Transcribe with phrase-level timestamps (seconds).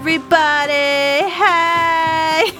[0.00, 1.28] everybody.
[1.28, 2.50] Hey.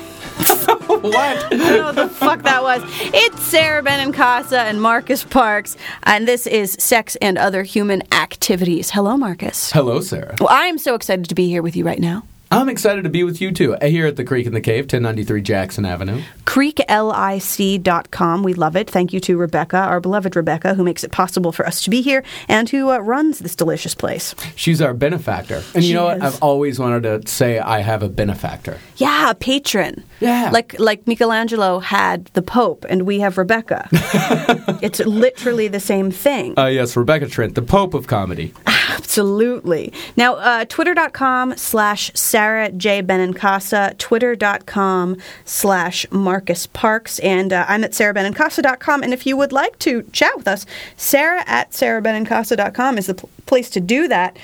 [0.86, 1.16] what?
[1.16, 2.82] I don't know what the fuck that was.
[3.14, 8.90] It's Sarah Benincasa and Marcus Parks, and this is Sex and Other Human Activities.
[8.90, 9.72] Hello, Marcus.
[9.72, 10.34] Hello, Sarah.
[10.38, 12.24] Well, I am so excited to be here with you right now.
[12.52, 15.40] I'm excited to be with you too, here at the Creek and the Cave, 1093
[15.40, 16.20] Jackson Avenue.
[16.46, 18.42] CreekLIC.com.
[18.42, 18.90] We love it.
[18.90, 22.02] Thank you to Rebecca, our beloved Rebecca, who makes it possible for us to be
[22.02, 24.34] here and who uh, runs this delicious place.
[24.56, 25.62] She's our benefactor.
[25.74, 26.22] And She you know what?
[26.22, 28.78] I've always wanted to say I have a benefactor.
[28.96, 30.02] Yeah, a patron.
[30.18, 30.50] Yeah.
[30.52, 33.88] Like like Michelangelo had the Pope and we have Rebecca.
[34.82, 36.58] it's literally the same thing.
[36.58, 38.52] Uh, yes, Rebecca Trent, the Pope of comedy.
[38.90, 39.92] Absolutely.
[40.16, 43.02] Now, uh, twitter.com slash Sarah J.
[43.02, 49.02] Benincasa, twitter.com slash Marcus Parks, and uh, I'm at sarahbenincasa.com.
[49.02, 50.66] And if you would like to chat with us,
[50.96, 54.36] sarah at sarahbenincasa.com is the pl- place to do that.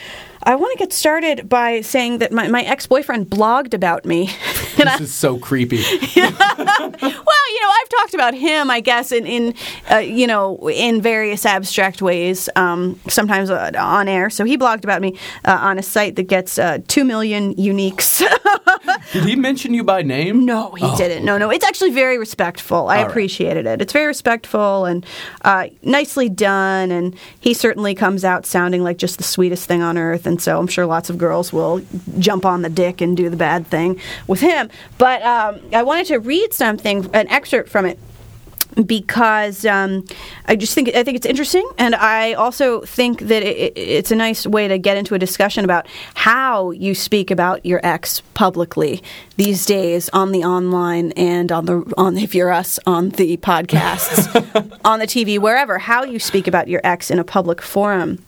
[0.46, 4.30] I want to get started by saying that my, my ex boyfriend blogged about me.
[4.78, 5.76] and I, This is so creepy.
[6.16, 9.54] well, you know, I've talked about him, I guess, in in
[9.90, 14.30] uh, you know in various abstract ways, um, sometimes uh, on air.
[14.30, 18.22] So he blogged about me uh, on a site that gets uh, two million uniques.
[19.12, 20.44] Did he mention you by name?
[20.44, 21.24] no, he Oh, didn't.
[21.24, 22.88] No, no, it's actually very respectful.
[22.88, 23.10] I All right.
[23.10, 23.80] appreciated it.
[23.82, 25.04] It's very respectful and
[25.42, 26.90] uh, nicely done.
[26.92, 30.26] And he certainly comes out sounding like just the sweetest thing on earth.
[30.26, 31.80] And so I'm sure lots of girls will
[32.18, 34.68] jump on the dick and do the bad thing with him.
[34.98, 37.98] But um, I wanted to read something, an excerpt from it
[38.84, 40.04] because um,
[40.46, 44.10] I just think I think it's interesting, and I also think that it, it- it's
[44.10, 48.20] a nice way to get into a discussion about how you speak about your ex
[48.34, 49.02] publicly
[49.36, 54.26] these days on the online and on the on if you're us on the podcasts,
[54.84, 55.78] on the TV, wherever.
[55.78, 58.18] How you speak about your ex in a public forum.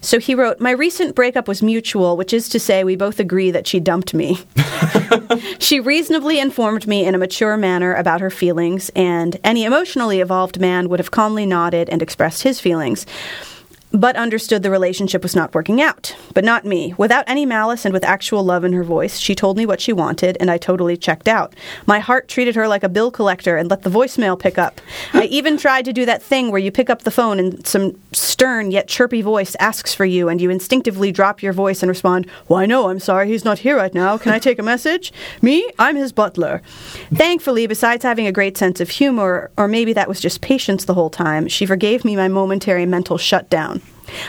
[0.00, 3.50] So he wrote, "My recent breakup was mutual, which is to say, we both agree
[3.50, 4.38] that she dumped me."
[5.58, 10.60] She reasonably informed me in a mature manner about her feelings, and any emotionally evolved
[10.60, 13.06] man would have calmly nodded and expressed his feelings,
[13.92, 16.14] but understood the relationship was not working out.
[16.34, 16.94] But not me.
[16.98, 19.92] Without any malice and with actual love in her voice, she told me what she
[19.92, 21.54] wanted, and I totally checked out.
[21.86, 24.80] My heart treated her like a bill collector and let the voicemail pick up.
[25.14, 27.98] I even tried to do that thing where you pick up the phone and some
[28.12, 32.28] stern yet chirpy voice asks for you, and you instinctively drop your voice and respond,
[32.48, 34.18] Why, no, I'm sorry, he's not here right now.
[34.18, 35.12] Can I take a message?
[35.40, 35.70] Me?
[35.78, 36.60] I'm his butler.
[37.14, 40.94] Thankfully, besides having a great sense of humor, or maybe that was just patience the
[40.94, 43.80] whole time, she forgave me my momentary mental shutdown.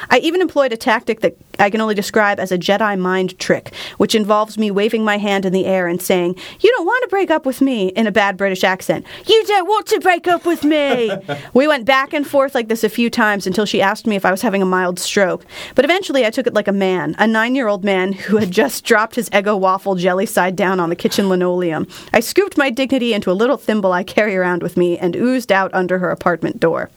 [0.09, 3.73] I even employed a tactic that I can only describe as a Jedi mind trick,
[3.97, 7.09] which involves me waving my hand in the air and saying, You don't want to
[7.09, 9.05] break up with me, in a bad British accent.
[9.25, 11.11] You don't want to break up with me.
[11.53, 14.25] we went back and forth like this a few times until she asked me if
[14.25, 15.45] I was having a mild stroke.
[15.75, 18.51] But eventually I took it like a man, a nine year old man who had
[18.51, 21.87] just dropped his Eggo waffle jelly side down on the kitchen linoleum.
[22.13, 25.51] I scooped my dignity into a little thimble I carry around with me and oozed
[25.51, 26.89] out under her apartment door.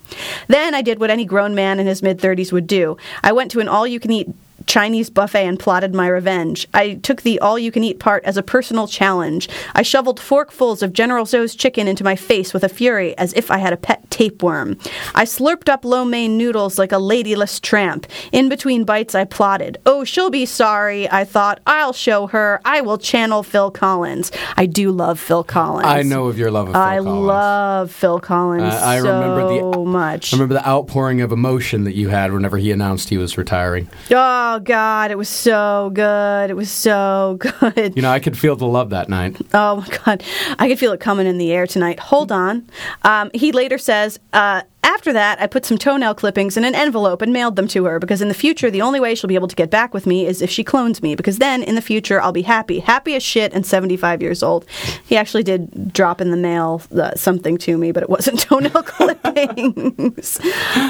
[0.49, 2.97] Then I did what any grown man in his mid 30s would do.
[3.23, 4.29] I went to an all you can eat
[4.71, 6.69] Chinese buffet and plotted my revenge.
[6.73, 9.49] I took the all you can eat part as a personal challenge.
[9.75, 13.51] I shoveled forkfuls of General Tso's chicken into my face with a fury as if
[13.51, 14.79] I had a pet tapeworm.
[15.17, 18.07] I slurped up lo mein noodles like a ladyless tramp.
[18.31, 19.77] In between bites, I plotted.
[19.87, 21.59] Oh, she'll be sorry, I thought.
[21.67, 22.61] I'll show her.
[22.65, 24.31] I will channel Phil Collins.
[24.57, 25.89] I do love Phil Collins.
[25.89, 27.27] I know of your love of Phil I Collins.
[27.27, 30.33] love Phil Collins Uh, I remember the- so much.
[30.33, 33.89] I remember the outpouring of emotion that you had whenever he announced he was retiring.
[34.13, 36.51] Oh God, it was so good.
[36.51, 37.95] It was so good.
[37.97, 39.37] You know, I could feel the love that night.
[39.55, 40.23] Oh my God,
[40.59, 41.99] I could feel it coming in the air tonight.
[41.99, 42.69] Hold on.
[43.03, 47.23] Um, he later says, uh, after that, I put some toenail clippings in an envelope
[47.23, 49.49] and mailed them to her because in the future, the only way she'll be able
[49.49, 51.15] to get back with me is if she clones me.
[51.15, 54.67] Because then, in the future, I'll be happy, happy as shit, and 75 years old.
[55.07, 58.83] He actually did drop in the mail uh, something to me, but it wasn't toenail
[58.83, 60.41] clippings.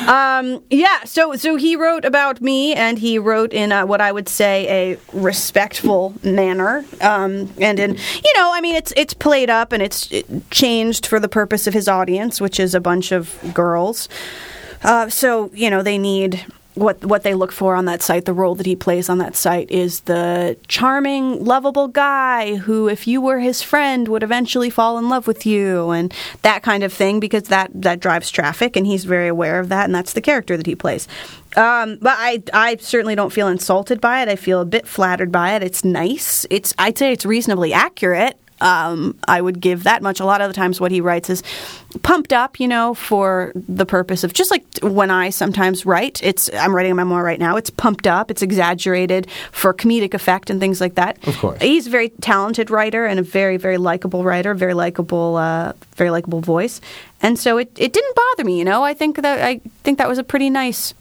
[0.08, 4.28] um, yeah, so so he wrote about me, and he wrote in what I would
[4.28, 9.72] say a respectful manner, um, and in you know, I mean, it's it's played up
[9.72, 10.08] and it's
[10.50, 13.79] changed for the purpose of his audience, which is a bunch of girls.
[14.82, 16.44] Uh, so you know, they need
[16.74, 19.34] what what they look for on that site, the role that he plays on that
[19.34, 24.96] site is the charming, lovable guy who, if you were his friend, would eventually fall
[24.98, 28.86] in love with you, and that kind of thing, because that that drives traffic, and
[28.86, 31.08] he's very aware of that, and that's the character that he plays.
[31.56, 34.28] Um, but I I certainly don't feel insulted by it.
[34.28, 35.62] I feel a bit flattered by it.
[35.62, 36.46] It's nice.
[36.50, 38.39] It's I'd say it's reasonably accurate.
[38.60, 40.20] Um, I would give that much.
[40.20, 41.42] A lot of the times, what he writes is
[42.02, 46.22] pumped up, you know, for the purpose of just like when I sometimes write.
[46.22, 47.56] It's I'm writing a memoir right now.
[47.56, 48.30] It's pumped up.
[48.30, 51.26] It's exaggerated for comedic effect and things like that.
[51.26, 51.60] Of course.
[51.60, 54.54] he's a very talented writer and a very very likable writer.
[54.54, 56.80] Very likable, uh, very likable voice.
[57.22, 58.58] And so it, it didn't bother me.
[58.58, 60.94] You know, I think that I think that was a pretty nice,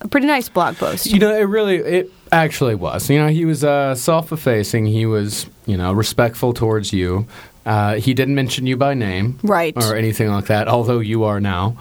[0.00, 1.06] a pretty nice blog post.
[1.06, 3.10] You know, it really, it actually was.
[3.10, 4.86] You know, he was uh, self-effacing.
[4.86, 7.26] He was, you know, respectful towards you.
[7.64, 9.74] Uh, he didn't mention you by name, Right.
[9.76, 10.66] or anything like that.
[10.68, 11.76] Although you are now.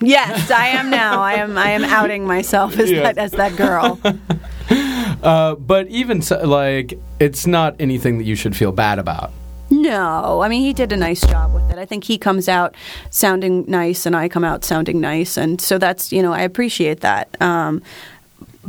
[0.00, 1.20] Yes, I am now.
[1.20, 1.58] I am.
[1.58, 3.02] I am outing myself as Yeah.
[3.02, 4.00] that as that girl.
[5.22, 9.30] Uh, but even so, like, it's not anything that you should feel bad about.
[9.70, 11.78] No, I mean he did a nice job with it.
[11.78, 12.74] I think he comes out
[13.10, 17.00] sounding nice, and I come out sounding nice, and so that's you know I appreciate
[17.00, 17.28] that.
[17.40, 17.82] Um,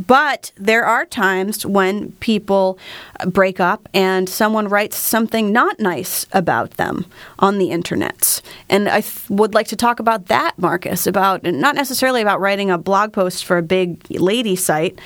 [0.06, 2.78] but there are times when people
[3.26, 7.06] break up and someone writes something not nice about them
[7.38, 8.40] on the internet.
[8.68, 12.70] And I th- would like to talk about that, Marcus, about not necessarily about writing
[12.70, 14.98] a blog post for a big lady site,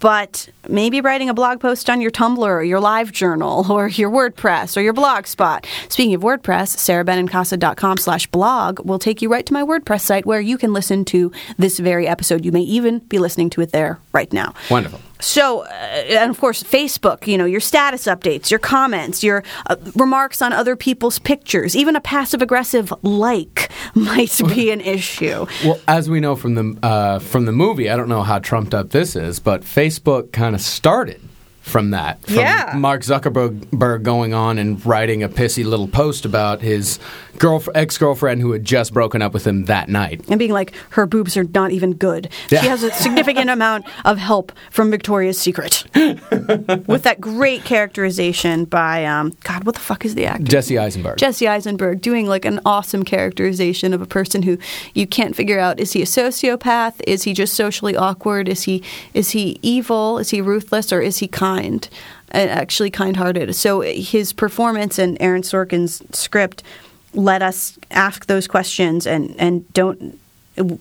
[0.00, 4.10] but maybe writing a blog post on your Tumblr or your Live Journal or your
[4.10, 5.66] WordPress or your Blogspot.
[5.88, 10.40] Speaking of WordPress, sarahbenincasa.com slash blog will take you right to my WordPress site where
[10.40, 12.44] you can listen to this very episode.
[12.44, 14.54] You may even be listening to it there right now.
[14.70, 15.00] Wonderful.
[15.20, 19.76] So, uh, and of course, Facebook, you know, your status updates, your comments, your uh,
[19.94, 25.46] remarks on other people's pictures, even a passive aggressive like might be an issue.
[25.64, 28.74] Well, as we know from the uh, from the movie, I don't know how trumped
[28.74, 31.20] up this is, but Facebook kind of started
[31.60, 32.20] from that.
[32.24, 32.74] From Yeah.
[32.76, 36.98] Mark Zuckerberg going on and writing a pissy little post about his
[37.40, 40.22] girlf- ex girlfriend who had just broken up with him that night.
[40.28, 42.28] And being like, her boobs are not even good.
[42.50, 42.60] Yeah.
[42.60, 45.84] She has a significant amount of help from Victoria's Secret.
[45.94, 50.44] With that great characterization by, um, God, what the fuck is the actor?
[50.44, 51.18] Jesse Eisenberg.
[51.18, 54.58] Jesse Eisenberg doing like an awesome characterization of a person who
[54.94, 58.82] you can't figure out is he a sociopath is he just socially awkward is he
[59.14, 61.88] is he evil is he ruthless or is he kind
[62.30, 66.62] and actually kind-hearted so his performance in Aaron Sorkin's script
[67.14, 70.18] let us ask those questions and and don't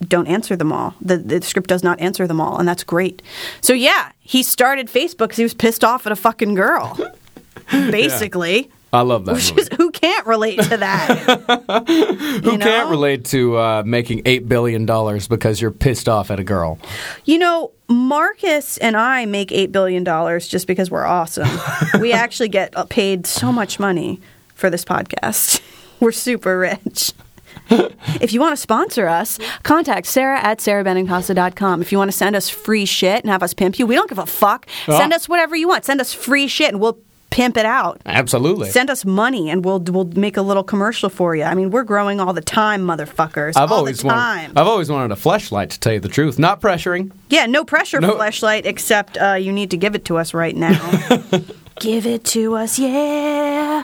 [0.07, 0.95] don't answer them all.
[0.99, 3.21] The, the script does not answer them all, and that's great.
[3.61, 6.97] So yeah, he started Facebook because he was pissed off at a fucking girl,
[7.71, 8.69] basically.
[8.91, 11.83] I love that is, who can't relate to that?
[12.43, 16.43] Who can't relate to uh, making eight billion dollars because you're pissed off at a
[16.43, 16.79] girl?
[17.23, 20.05] You know, Marcus and I make $8 billion
[20.39, 21.47] just because we're awesome.
[21.99, 24.21] we actually get uh, paid so much money
[24.53, 25.61] for this podcast.
[25.99, 27.13] We're super rich.
[27.69, 31.81] if you want to sponsor us, contact Sarah at sarahbenincasa.com.
[31.81, 34.09] If you want to send us free shit and have us pimp you, we don't
[34.09, 34.67] give a fuck.
[34.85, 35.15] Send Oh.
[35.15, 35.85] us whatever you want.
[35.85, 36.97] Send us free shit and we'll
[37.29, 38.01] pimp it out.
[38.07, 38.71] Absolutely.
[38.71, 41.43] Send us money and we'll we'll make a little commercial for you.
[41.43, 43.55] I mean, we're growing all the time, motherfuckers.
[43.55, 44.45] I've all always the time.
[44.49, 44.57] wanted.
[44.59, 46.39] I've always wanted a flashlight to tell you the truth.
[46.39, 47.11] Not pressuring.
[47.29, 48.15] Yeah, no pressure, No.
[48.15, 50.73] flashlight, except uh, you need to give it to us right now.
[51.79, 53.83] give it to us, yeah.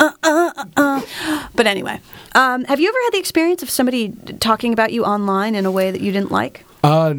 [0.00, 1.48] Uh, uh, uh, uh.
[1.54, 2.00] But anyway,
[2.34, 4.10] um, have you ever had the experience of somebody
[4.40, 6.64] talking about you online in a way that you didn't like?
[6.84, 7.14] Uh,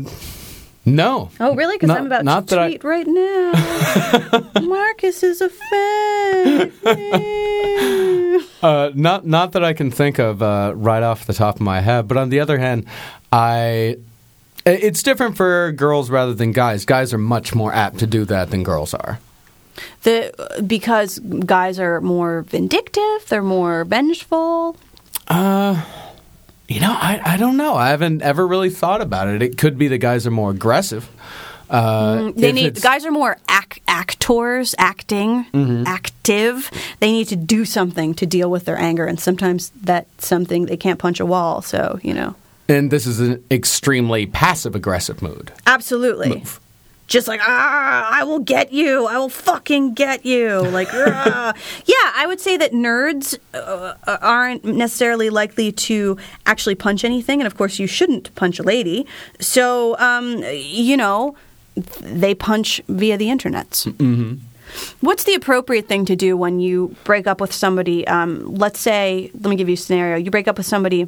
[0.86, 1.30] no.
[1.40, 1.76] Oh, really?
[1.78, 4.62] Because I'm about not to that I- tweet right now.
[4.62, 6.72] Marcus is a fan.
[8.62, 11.80] Uh, not not that I can think of uh, right off the top of my
[11.81, 12.08] head.
[12.10, 12.86] But on the other hand,
[13.31, 13.98] I
[14.66, 16.84] it's different for girls rather than guys.
[16.86, 19.19] Guys are much more apt to do that than girls are.
[20.04, 24.76] The because guys are more vindictive, they're more vengeful.
[25.28, 25.81] Uh
[26.68, 27.74] You know, I, I don't know.
[27.76, 29.42] I haven't ever really thought about it.
[29.42, 31.09] It could be the guys are more aggressive.
[31.68, 35.83] Uh, They need it's- guys are more ac- actors, acting, Mm-hmm.
[35.88, 36.69] active.
[37.00, 40.78] They need to do something to deal with their anger, and sometimes that's something they
[40.78, 41.62] can't punch a wall.
[41.62, 42.33] So you know,
[42.68, 45.52] and this is an extremely passive aggressive mood.
[45.66, 46.44] absolutely.
[47.09, 49.07] Just like ah, I will get you.
[49.07, 50.61] I will fucking get you.
[50.61, 51.54] Like ah.
[51.85, 57.47] yeah, I would say that nerds uh, aren't necessarily likely to actually punch anything, and
[57.47, 59.07] of course, you shouldn't punch a lady.
[59.39, 61.35] So um, you know,
[61.99, 63.87] they punch via the internets.
[65.01, 68.07] What's the appropriate thing to do when you break up with somebody?
[68.07, 70.18] Um, let's say, let me give you a scenario.
[70.18, 71.07] You break up with somebody.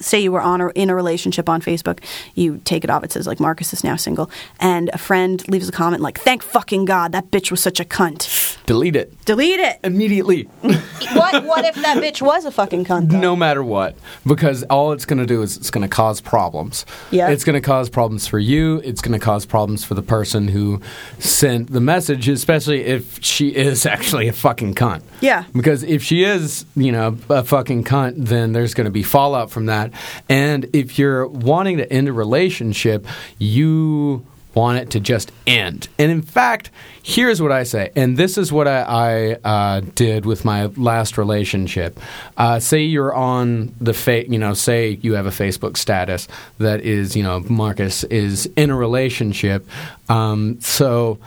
[0.00, 2.00] Say you were on or in a relationship on Facebook.
[2.34, 3.04] You take it off.
[3.04, 6.42] It says like Marcus is now single, and a friend leaves a comment like, "Thank
[6.42, 9.80] fucking God that bitch was such a cunt." delete it Delete it.
[9.82, 10.42] immediately.
[10.62, 11.44] what?
[11.44, 13.10] What if that bitch was a fucking cunt?
[13.10, 13.18] though?
[13.18, 16.86] no matter what because all it's going to do is it's going to cause problems
[17.10, 17.30] Yeah.
[17.30, 20.46] it's going to cause problems for you it's going to cause problems for the person
[20.48, 20.80] who
[21.18, 25.44] sent the message especially if she is actually a fucking cunt Yeah.
[25.52, 29.50] because if she is you know a fucking cunt then there's going to be fallout
[29.50, 29.89] from that
[30.28, 33.06] and if you're wanting to end a relationship
[33.38, 35.88] you want it to just end.
[35.98, 36.70] And in fact,
[37.02, 41.18] here's what I say, and this is what I, I uh, did with my last
[41.18, 41.98] relationship.
[42.36, 46.28] Uh, say you're on the fa- you know, say you have a Facebook status
[46.58, 49.66] that is, you know, Marcus is in a relationship.
[50.08, 51.18] Um, so.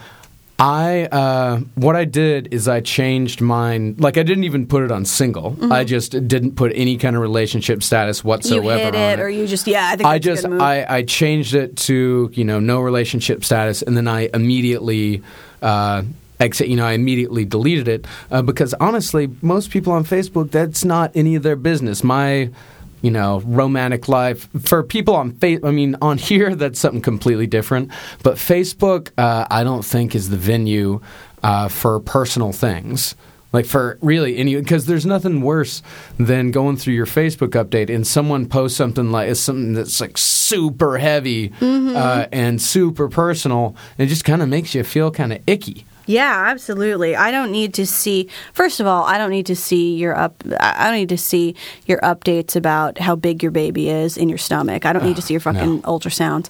[0.63, 3.95] I uh, what I did is I changed mine.
[3.99, 5.57] Like I didn't even put it on single.
[5.73, 8.27] I just didn't put any kind of relationship status Mm-hmm.
[8.27, 8.79] You whatsoever.
[8.79, 9.89] hit on it, or you just yeah.
[9.91, 10.45] I think I just.
[10.45, 15.21] I, I changed it to you know no relationship status, and then I immediately.
[15.61, 16.03] Uh,
[16.39, 20.83] Exit, you know, I immediately deleted it uh, because honestly, most people on Facebook, that's
[20.83, 22.03] not any of their business.
[22.03, 22.49] My,
[23.03, 25.59] you know, romantic life for people on face.
[25.63, 27.91] I mean, on here, that's something completely different.
[28.23, 31.01] But Facebook, uh, I don't think is the venue
[31.43, 33.13] uh, for personal things.
[33.51, 35.83] Like for really any, because there's nothing worse
[36.17, 40.97] than going through your Facebook update and someone posts something like something that's like super
[40.97, 43.75] heavy uh, and super personal.
[43.99, 45.85] And it just kind of makes you feel kind of icky.
[46.05, 47.15] Yeah, absolutely.
[47.15, 48.27] I don't need to see.
[48.53, 50.43] First of all, I don't need to see your up.
[50.59, 51.55] I don't need to see
[51.85, 54.85] your updates about how big your baby is in your stomach.
[54.85, 56.49] I don't need to see your fucking ultrasounds.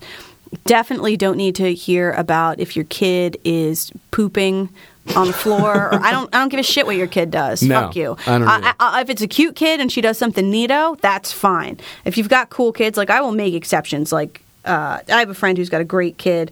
[0.65, 4.69] Definitely don't need to hear about if your kid is pooping
[5.15, 5.89] on the floor.
[5.89, 6.33] or I don't.
[6.33, 7.61] I don't give a shit what your kid does.
[7.61, 8.17] No, Fuck you.
[8.25, 8.73] I don't either.
[8.79, 11.79] I, if it's a cute kid and she does something neato, that's fine.
[12.05, 14.11] If you've got cool kids, like I will make exceptions.
[14.11, 16.51] Like uh, I have a friend who's got a great kid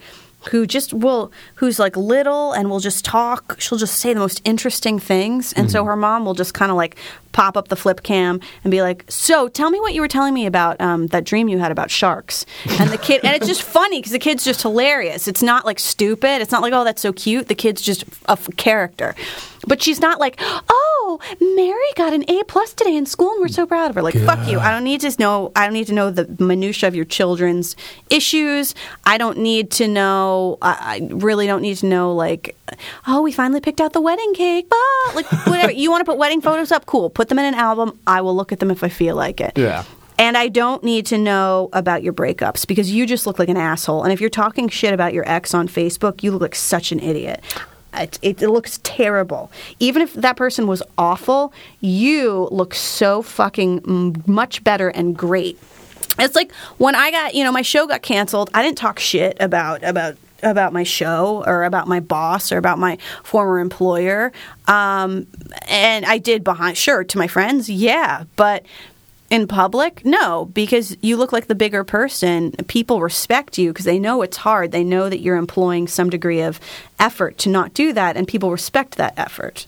[0.49, 3.55] who just will who's like little and will just talk.
[3.59, 5.53] She'll just say the most interesting things.
[5.53, 5.71] And Mm-hmm.
[5.71, 6.95] so her mom will just kind of like
[7.31, 10.33] pop up the flip cam and be like so tell me what you were telling
[10.33, 12.45] me about um, that dream you had about sharks.
[12.79, 15.27] And the kid and it's just funny because the kid's just hilarious.
[15.27, 16.41] It's not like stupid.
[16.41, 17.47] It's not like oh that's so cute.
[17.47, 19.15] The kid's just a f- character
[19.67, 20.39] but she's not like
[20.69, 21.19] oh
[21.55, 24.01] mary got an a plus today in school and we're so proud of her.
[24.01, 24.59] Like fuck you.
[24.59, 27.75] I don't need to know i don't need to know the minutia of your children's
[28.09, 28.73] issues.
[29.05, 32.55] I don't need to know i, I really don't need to know like
[33.07, 34.67] oh we finally picked out the wedding cake.
[34.71, 35.71] Ah, like whatever.
[35.71, 36.85] You want to put wedding photos up?
[36.85, 37.09] Cool.
[37.09, 37.99] Put them in an album.
[38.07, 39.57] I will look at them if i feel like it.
[39.57, 39.83] Yeah.
[40.17, 43.57] and I don't need to know about your breakups because you just look like an
[43.57, 44.03] asshole.
[44.03, 46.99] And if you're talking shit about your ex on Facebook, you look like such an
[46.99, 47.41] idiot.
[47.93, 49.51] It, it, looks terrible.
[49.79, 55.59] Even if that person was awful, you look so fucking much better and great.
[56.17, 58.49] It's like when I got, you know, my show got canceled.
[58.53, 62.79] I didn't talk shit about about about my show or about my boss or about
[62.79, 64.31] my former employer.
[64.67, 65.27] Um,
[65.67, 68.65] and I did behind, sure, to my friends, yeah, but
[69.31, 72.51] in public, no, because you look like the bigger person.
[72.67, 74.71] People respect you because they know it's hard.
[74.73, 76.59] They know that you're employing some degree of
[76.99, 79.65] effort to not do that, and people respect that effort.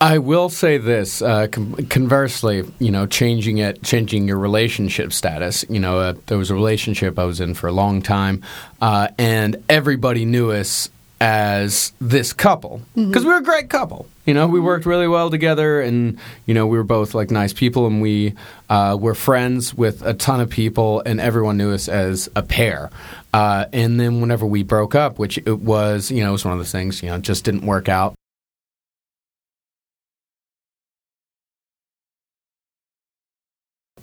[0.00, 1.20] I will say this.
[1.20, 5.64] Uh, com- conversely, you know, changing it, changing your relationship status.
[5.68, 8.42] You know, uh, there was a relationship I was in for a long time,
[8.80, 10.90] uh, and everybody knew us
[11.20, 14.06] as this couple because we were a great couple.
[14.26, 17.52] You know, we worked really well together, and you know, we were both like nice
[17.52, 18.34] people, and we
[18.68, 22.90] uh, were friends with a ton of people, and everyone knew us as a pair.
[23.32, 26.52] Uh, and then whenever we broke up, which it was, you know, it was one
[26.52, 28.14] of those things, you know, just didn't work out.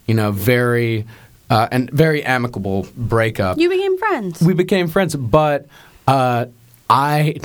[0.06, 1.06] you know, very
[1.50, 3.58] uh, and very amicable breakup.
[3.58, 4.42] You became friends.
[4.42, 5.68] we became friends, but
[6.08, 6.46] uh,
[6.90, 7.36] I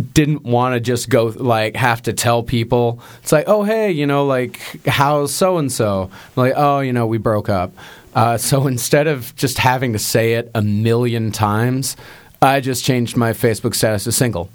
[0.00, 3.00] didn't want to just go like have to tell people.
[3.22, 6.10] It's like, oh hey, you know, like how's so and so?
[6.36, 7.72] Like, oh, you know, we broke up.
[8.14, 11.96] Uh, so instead of just having to say it a million times,
[12.42, 14.50] I just changed my Facebook status to single.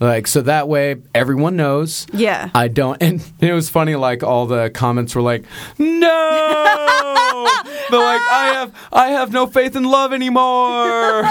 [0.00, 2.06] Like so that way everyone knows.
[2.12, 2.48] Yeah.
[2.54, 5.44] I don't and it was funny like all the comments were like,
[5.78, 5.86] "No!"
[7.90, 11.24] They're like, "I have I have no faith in love anymore."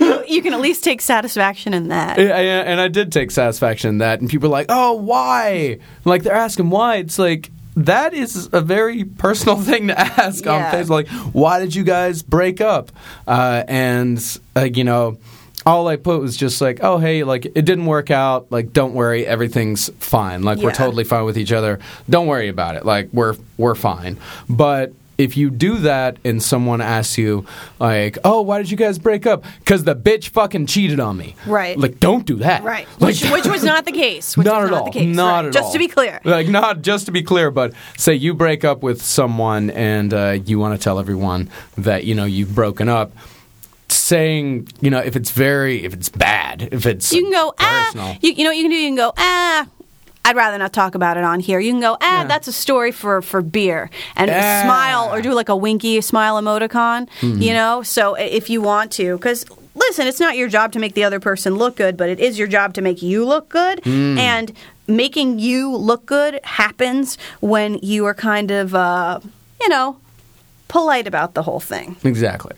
[0.28, 2.18] you can at least take satisfaction in that.
[2.18, 5.78] Yeah, yeah, and I did take satisfaction in that and people are like, "Oh, why?"
[6.04, 6.96] Like they're asking why.
[6.96, 10.72] It's like that is a very personal thing to ask on Yeah.
[10.72, 10.90] Facebook.
[10.90, 12.92] Like, why did you guys break up?
[13.26, 14.22] Uh, and
[14.54, 15.18] like you know,
[15.66, 18.50] all I put was just like, oh hey, like it didn't work out.
[18.50, 20.42] Like, don't worry, everything's fine.
[20.42, 21.78] Like we're totally fine with each other.
[22.08, 22.84] Don't worry about it.
[22.84, 24.18] Like we're we're fine.
[24.48, 27.46] But if you do that and someone asks you
[27.78, 31.36] like, "Oh, why did you guys break up?" Because the bitch fucking cheated on me.
[31.46, 31.78] Right.
[31.78, 32.64] Like, don't do that.
[32.64, 32.86] Right.
[32.98, 34.36] Like, which, which was not the case.
[34.36, 34.84] Which not was at not all.
[34.86, 35.16] The case.
[35.16, 35.44] Not right.
[35.46, 35.72] at Just all.
[35.72, 36.20] to be clear.
[36.24, 40.38] Like, not just to be clear, but say you break up with someone and uh,
[40.44, 43.12] you want to tell everyone that you know you've broken up.
[44.04, 48.06] Saying, you know, if it's very, if it's bad, if it's You can go, personal.
[48.08, 48.18] ah.
[48.20, 48.76] You, you know what you can do?
[48.76, 49.66] You can go, ah.
[50.26, 51.58] I'd rather not talk about it on here.
[51.58, 52.24] You can go, ah, Yeah.
[52.26, 53.88] that's a story for, for beer.
[54.14, 54.60] And Ah.
[54.64, 57.40] smile or do like a winky smile emoticon, Mm-hmm.
[57.40, 57.82] you know?
[57.82, 61.18] So if you want to, because listen, it's not your job to make the other
[61.18, 63.80] person look good, but it is your job to make you look good.
[63.84, 64.18] Mm.
[64.18, 64.52] And
[64.86, 69.20] making you look good happens when you are kind of, uh,
[69.62, 69.96] you know,
[70.68, 71.96] polite about the whole thing.
[72.04, 72.52] exactly.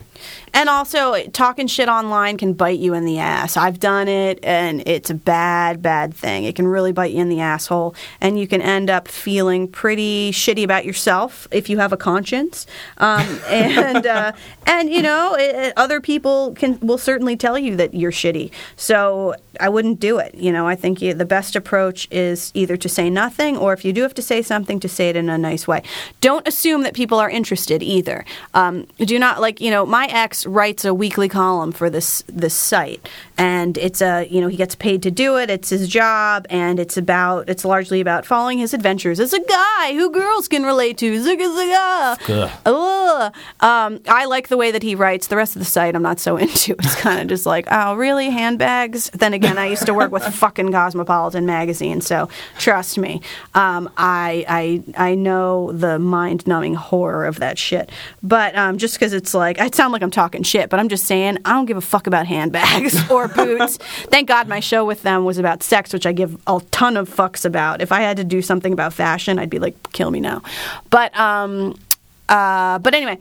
[0.54, 3.56] And also, talking shit online can bite you in the ass.
[3.56, 6.44] I've done it, and it's a bad, bad thing.
[6.44, 10.30] It can really bite you in the asshole, and you can end up feeling pretty
[10.32, 12.66] shitty about yourself if you have a conscience.
[12.98, 14.32] Um, and uh,
[14.66, 18.50] and you know, it, other people can will certainly tell you that you're shitty.
[18.76, 20.34] So I wouldn't do it.
[20.34, 23.84] You know, I think you, the best approach is either to say nothing, or if
[23.84, 25.82] you do have to say something, to say it in a nice way.
[26.20, 28.24] Don't assume that people are interested either.
[28.54, 29.84] Um, do not like you know.
[29.86, 34.48] My ex writes a weekly column for this this site, and it's a you know
[34.48, 35.50] he gets paid to do it.
[35.50, 39.92] It's his job, and it's about it's largely about following his adventures as a guy
[39.94, 41.20] who girls can relate to.
[41.20, 42.50] Zigga zigga.
[42.66, 43.34] Ugh.
[43.60, 45.26] Um, I like the way that he writes.
[45.28, 46.74] The rest of the site, I'm not so into.
[46.78, 49.10] It's kind of just like, oh, really, handbags.
[49.10, 53.20] Then again, I used to work with fucking Cosmopolitan magazine, so trust me,
[53.54, 54.44] um, I
[54.96, 57.90] I I know the mind numbing horror of that shit.
[58.22, 61.04] But um, just because it's like, I sound like I'm talking shit, but I'm just
[61.04, 63.76] saying, I don't give a fuck about handbags or boots.
[63.76, 67.08] Thank God my show with them was about sex, which I give a ton of
[67.08, 67.80] fucks about.
[67.80, 70.42] If I had to do something about fashion, I'd be like, kill me now.
[70.90, 71.78] But um,
[72.28, 73.18] uh, but anyway.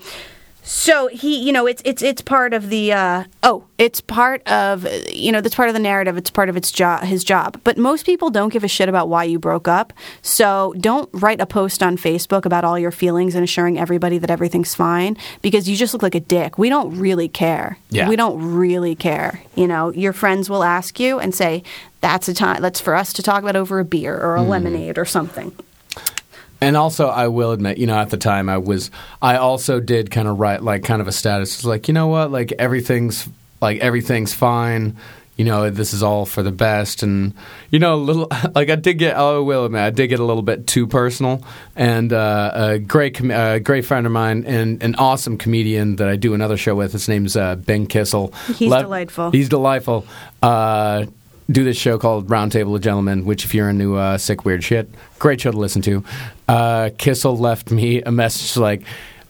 [0.67, 4.88] So he, you know, it's it's it's part of the uh, oh, it's part of
[5.13, 6.17] you know, that's part of the narrative.
[6.17, 7.62] It's part of its job, his job.
[7.63, 9.93] But most people don't give a shit about why you broke up.
[10.24, 14.31] So don't write a post on Facebook about all your feelings and assuring everybody that
[14.31, 16.57] everything's fine because you just look like a dick.
[16.57, 17.77] We don't really care.
[17.91, 18.10] Yeah.
[18.10, 19.43] We don't really care.
[19.53, 21.62] You know, your friends will ask you and say,
[22.01, 22.63] "That's a time.
[22.63, 25.55] That's for us to talk about over a beer or a lemonade or something."
[26.65, 28.91] And also, I will admit, you know, at the time, I was,
[29.22, 32.07] I also did kind of write like kind of a status, It's like, you know
[32.07, 33.27] what, like everything's,
[33.62, 34.98] like everything's fine.
[35.38, 37.34] You know, this is all for the best, and
[37.69, 39.17] you know, a little like I did get.
[39.17, 41.44] I will admit, I did get a little bit too personal.
[41.75, 46.07] And uh, a great, com- uh, great friend of mine, and an awesome comedian that
[46.07, 46.94] I do another show with.
[46.94, 48.33] His name's uh, Ben Kissel.
[48.55, 49.31] He's delightful.
[49.31, 50.05] He's delightful.
[51.50, 54.90] Do this show called Roundtable of Gentlemen, which, if you're into uh, sick, weird shit,
[55.20, 56.03] great show to listen to.
[56.48, 58.81] Uh, Kissel left me a message like,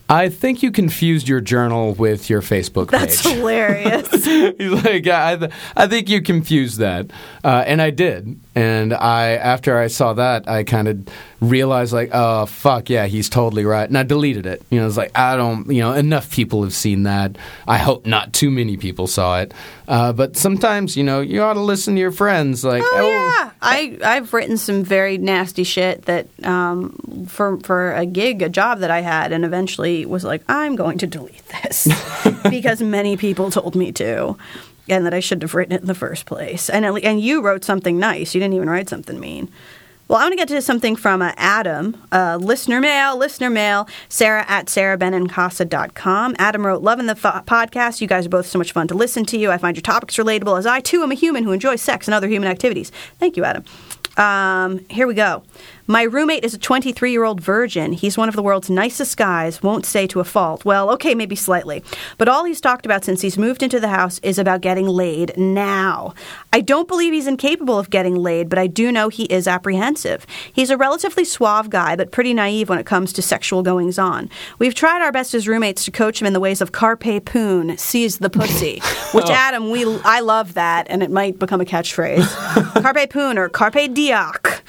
[0.07, 4.07] I think you confused your journal with your Facebook That's hilarious.
[4.57, 7.09] He's like, I, th- I think you confused that,
[7.43, 8.39] uh, and I did.
[8.53, 11.09] And I, after I saw that, I kind of
[11.49, 13.87] realized, like, oh fuck, yeah, he's totally right.
[13.87, 14.61] And I deleted it.
[14.69, 17.37] You know, it's like I don't, you know, enough people have seen that.
[17.67, 19.53] I hope not too many people saw it.
[19.87, 22.63] Uh, but sometimes, you know, you ought to listen to your friends.
[22.63, 28.05] Like, Oh, yeah, I I've written some very nasty shit that um, for for a
[28.05, 31.87] gig, a job that I had, and eventually was like, I'm going to delete this
[32.49, 34.37] because many people told me to,
[34.89, 36.69] and that I shouldn't have written it in the first place.
[36.69, 38.33] And at le- and you wrote something nice.
[38.33, 39.51] You didn't even write something mean.
[40.07, 43.87] Well, I want to get to something from uh, Adam, uh, listener mail, listener mail,
[44.07, 46.35] Sarah at sarahbenincasa.com.
[46.37, 48.01] Adam wrote, Loving the podcast.
[48.01, 49.37] You guys are both so much fun to listen to.
[49.37, 49.49] you.
[49.49, 52.13] I find your topics relatable as I, too, am a human who enjoys sex and
[52.13, 52.91] other human activities.
[53.19, 53.63] Thank you, Adam.
[54.17, 55.43] Um, here we go.
[55.87, 57.91] My roommate is a 23 year old virgin.
[57.91, 60.65] He's one of the world's nicest guys, won't say to a fault.
[60.65, 61.83] Well, okay, maybe slightly.
[62.17, 65.37] But all he's talked about since he's moved into the house is about getting laid
[65.37, 66.15] now.
[66.51, 70.25] I don't believe he's incapable of getting laid, but I do know he is apprehensive.
[70.51, 74.29] He's a relatively suave guy, but pretty naive when it comes to sexual goings on.
[74.57, 77.77] We've tried our best as roommates to coach him in the ways of carpe poon,
[77.77, 82.25] seize the pussy, which Adam, we I love that, and it might become a catchphrase.
[82.81, 84.61] carpe poon or carpe dioc.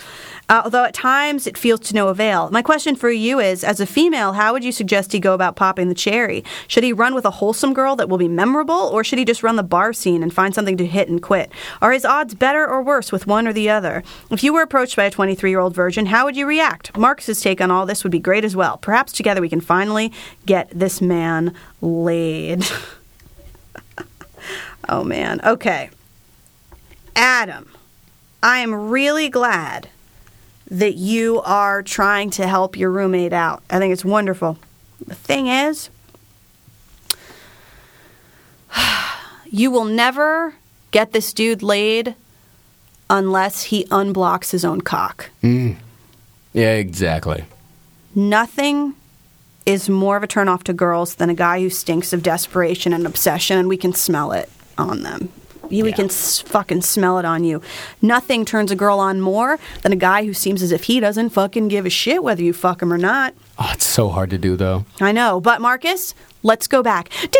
[0.48, 2.48] Uh, although at times it feels to no avail.
[2.52, 5.56] My question for you is as a female, how would you suggest he go about
[5.56, 6.44] popping the cherry?
[6.68, 9.42] Should he run with a wholesome girl that will be memorable, or should he just
[9.42, 11.50] run the bar scene and find something to hit and quit?
[11.82, 14.04] Are his odds better or worse with one or the other?
[14.30, 16.96] If you were approached by a 23 year old virgin, how would you react?
[16.96, 18.76] Marcus's take on all this would be great as well.
[18.78, 20.12] Perhaps together we can finally
[20.44, 22.64] get this man laid.
[24.88, 25.40] oh man.
[25.42, 25.90] Okay.
[27.16, 27.68] Adam,
[28.46, 29.88] I am really glad
[30.70, 33.64] that you are trying to help your roommate out.
[33.68, 34.56] I think it's wonderful.
[35.04, 35.90] The thing is,
[39.46, 40.54] you will never
[40.92, 42.14] get this dude laid
[43.10, 45.30] unless he unblocks his own cock.
[45.42, 45.74] Mm.
[46.52, 47.46] Yeah, exactly.
[48.14, 48.94] Nothing
[49.66, 53.08] is more of a turnoff to girls than a guy who stinks of desperation and
[53.08, 55.32] obsession, and we can smell it on them.
[55.70, 55.96] You- We Yeah.
[55.96, 57.60] can s- fucking smell it on you.
[58.02, 61.30] Nothing turns a girl on more than a guy who seems as if he doesn't
[61.30, 63.34] fucking give a shit whether you fuck him or not.
[63.58, 64.84] Oh, it's so hard to do, though.
[65.00, 67.08] I know, but Marcus, let's go back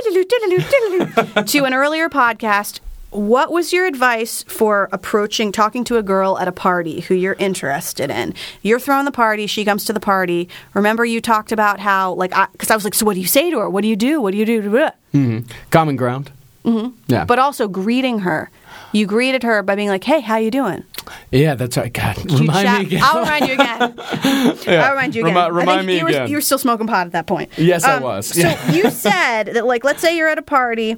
[1.46, 2.80] to an earlier podcast.
[3.10, 7.36] What was your advice for approaching, talking to a girl at a party who you're
[7.38, 8.34] interested in?
[8.62, 10.48] You're throwing the party, she comes to the party.
[10.74, 13.50] Remember, you talked about how, like, because I, was like, so what do you say
[13.50, 13.70] to her?
[13.70, 14.20] What do you do?
[14.20, 14.60] What do you do?
[15.14, 15.38] Mm-hmm.
[15.70, 16.30] Common ground.
[16.66, 16.96] Mm-hmm.
[17.06, 17.24] Yeah.
[17.24, 18.50] But also greeting her.
[18.92, 20.84] You greeted her by being like, hey, how you doing?
[21.30, 21.92] yeah, that's right.
[21.92, 23.00] God, You remind chat- me again.
[23.04, 23.82] I'll remind you again.
[24.82, 25.34] I'll remind you again.
[25.36, 26.28] Remi- remind me you were, again.
[26.28, 27.50] You were still smoking pot at that point.
[27.58, 28.26] Um, Yes, I was.
[28.26, 30.96] So you said that, like, let's say you're at a party.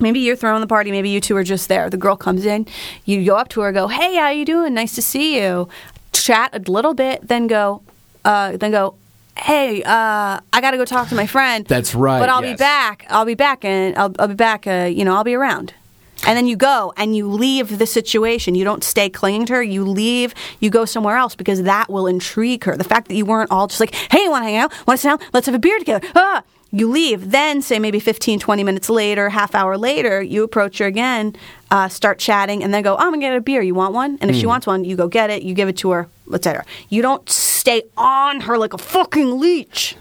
[0.00, 0.90] Maybe you're throwing the party.
[0.90, 1.88] Maybe you two are just there.
[1.88, 2.66] The girl comes in.
[3.04, 4.74] You go up to her, go, "Hey, how you doing?
[4.74, 5.68] Nice to see you."
[6.12, 7.82] Chat a little bit, then go,
[8.24, 8.94] uh, then go.
[9.36, 11.66] Hey, uh, I got to go talk to my friend.
[11.66, 13.06] That's right, But I'll be back.
[13.08, 14.66] I'll be back, and I'll, I'll be back.
[14.66, 15.74] Uh, you know, I'll be around.
[16.24, 18.54] And then you go and you leave the situation.
[18.54, 19.62] You don't stay clinging to her.
[19.62, 20.34] You leave.
[20.60, 22.76] You go somewhere else because that will intrigue her.
[22.76, 24.72] The fact that you weren't all just like, "Hey, you want to hang out?
[24.86, 25.18] Want to sit down?
[25.32, 27.30] Let's have a beer together." Ah, you leave.
[27.30, 31.36] Then, say maybe 15, 20 minutes later, half hour later, you approach her again,
[31.70, 33.60] uh, start chatting, and then go, oh, I'm going to get a beer.
[33.62, 34.18] You want one?
[34.20, 36.64] And if she wants one, you go get it, you give it to her, etc.
[36.88, 39.96] You don't stay on her like a fucking leech.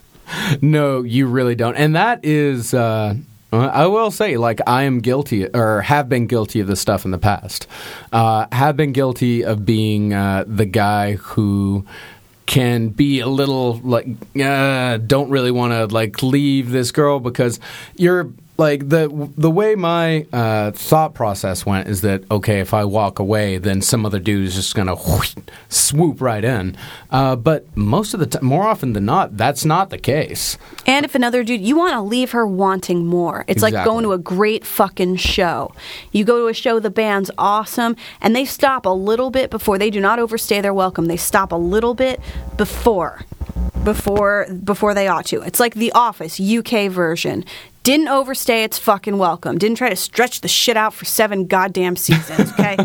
[0.61, 1.75] No, you really don't.
[1.75, 3.15] And that is, uh,
[3.51, 7.11] I will say, like, I am guilty or have been guilty of this stuff in
[7.11, 7.67] the past.
[8.13, 11.85] Uh, have been guilty of being uh, the guy who
[12.51, 14.05] can be a little like
[14.37, 17.61] uh, don't really want to like leave this girl because
[17.95, 18.33] you're
[18.65, 19.03] like the
[19.37, 23.81] the way my uh, thought process went is that okay if I walk away then
[23.81, 25.35] some other dude is just gonna whoosh,
[25.69, 26.77] swoop right in
[27.17, 31.05] uh, but most of the time more often than not that's not the case And
[31.05, 33.45] if another dude, you want to leave her wanting more.
[33.47, 35.71] It's like going to a great fucking show.
[36.11, 39.77] You go to a show, the band's awesome, and they stop a little bit before.
[39.77, 41.05] They do not overstay their welcome.
[41.05, 42.19] They stop a little bit
[42.57, 43.21] before,
[43.83, 45.41] before, before they ought to.
[45.41, 47.45] It's like The Office UK version.
[47.83, 49.57] Didn't overstay its fucking welcome.
[49.57, 52.51] Didn't try to stretch the shit out for seven goddamn seasons.
[52.61, 52.77] Okay,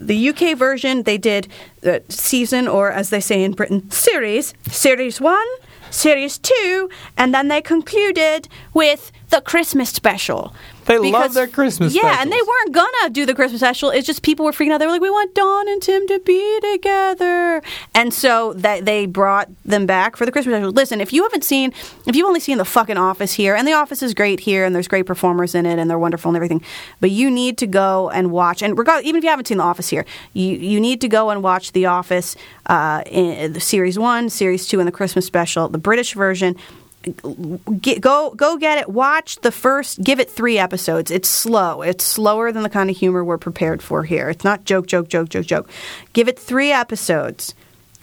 [0.00, 1.48] the UK version they did
[1.84, 4.54] uh, season or as they say in Britain series.
[4.70, 5.46] Series one
[5.90, 10.54] Series 2, and then they concluded with the Christmas special.
[10.88, 13.90] They love their Christmas Yeah, and they weren't gonna do the Christmas special.
[13.90, 14.78] It's just people were freaking out.
[14.78, 17.62] They were like, "We want Dawn and Tim to be together,"
[17.94, 20.72] and so that they brought them back for the Christmas special.
[20.72, 21.72] Listen, if you haven't seen,
[22.06, 24.74] if you've only seen the fucking Office here, and the Office is great here, and
[24.74, 26.62] there's great performers in it, and they're wonderful and everything,
[27.00, 28.62] but you need to go and watch.
[28.62, 31.30] And regardless, even if you haven't seen the Office here, you you need to go
[31.30, 32.34] and watch the Office,
[32.66, 36.56] uh, in the series one, series two, and the Christmas special, the British version
[37.80, 38.88] get, go go get it.
[38.88, 40.02] Watch the first.
[40.02, 41.10] Give it three episodes.
[41.10, 41.82] It's slow.
[41.82, 44.28] It's slower than the kind of humor we're prepared for here.
[44.28, 45.70] It's not joke, joke, joke, joke, joke.
[46.12, 47.54] Give it three episodes,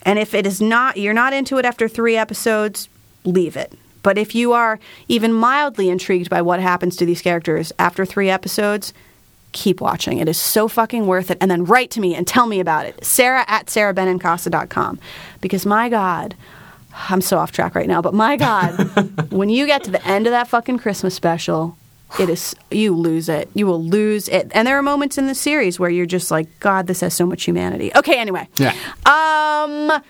[0.02, 2.88] and if it is not, you're not into it after three episodes,
[3.24, 3.72] leave it.
[4.02, 4.78] But if you are
[5.08, 8.94] even mildly intrigued by what happens to these characters after three episodes,
[9.50, 10.18] keep watching.
[10.18, 11.38] It is so fucking worth it.
[11.40, 13.04] And then write to me and tell me about it.
[13.04, 15.00] Sarah at sarahbenincasa.com.
[15.40, 16.36] Because my God,
[17.08, 18.72] I'm so off track right now, but my God,
[19.32, 21.76] when you get to the end of that fucking Christmas special,
[22.18, 23.48] it is you lose it.
[23.54, 24.50] You will lose it.
[24.54, 27.26] And there are moments in the series where you're just like, God, this has so
[27.26, 27.90] much humanity.
[27.94, 28.48] Okay, anyway.
[28.56, 28.74] Yeah.
[29.04, 30.02] Um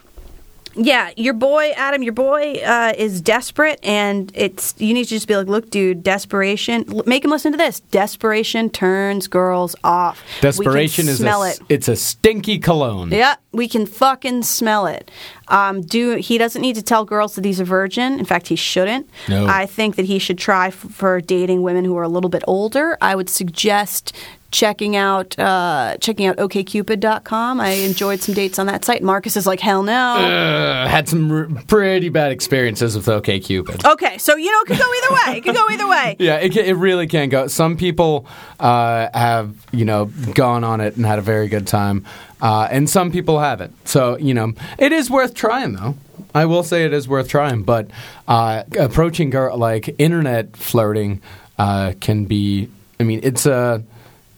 [0.77, 5.27] yeah, your boy Adam, your boy uh, is desperate, and it's you need to just
[5.27, 6.85] be like, look, dude, desperation.
[6.93, 7.81] l- Make him listen to this.
[7.81, 10.23] Desperation turns girls off.
[10.41, 11.61] desperation is smell a, it.
[11.69, 15.11] it's a stinky cologne Yeah, we can fucking smell it.
[15.49, 18.19] Um, do he doesn't need to tell girls that he's a virgin.
[18.19, 19.09] In fact, he shouldn't.
[19.29, 19.47] No.
[19.47, 22.43] I think that he should try f- for dating women who are a little bit
[22.47, 22.99] older.
[23.01, 24.13] I would suggest
[24.51, 27.61] checking out uh, checking out okcupid.com.
[27.61, 29.03] I enjoyed some dates on that site.
[29.03, 29.93] Marcus is like, hell no.
[29.93, 33.91] uh, had some r- pretty bad experiences with OkCupid.
[33.93, 35.39] Okay, so you know it could go either way.
[35.39, 36.17] It could go either way.
[36.27, 37.47] Yeah, it, it really can go.
[37.47, 38.27] Some people
[38.59, 42.05] uh, have, you know, gone on it and had a very good time,
[42.41, 43.75] uh, and some people haven't.
[43.87, 45.95] So, you know, it is worth trying, though.
[46.35, 47.91] I will say it is worth trying, but
[48.29, 51.21] uh, approaching girl like internet flirting
[51.59, 52.69] uh, can be.
[52.99, 53.83] I mean, it's a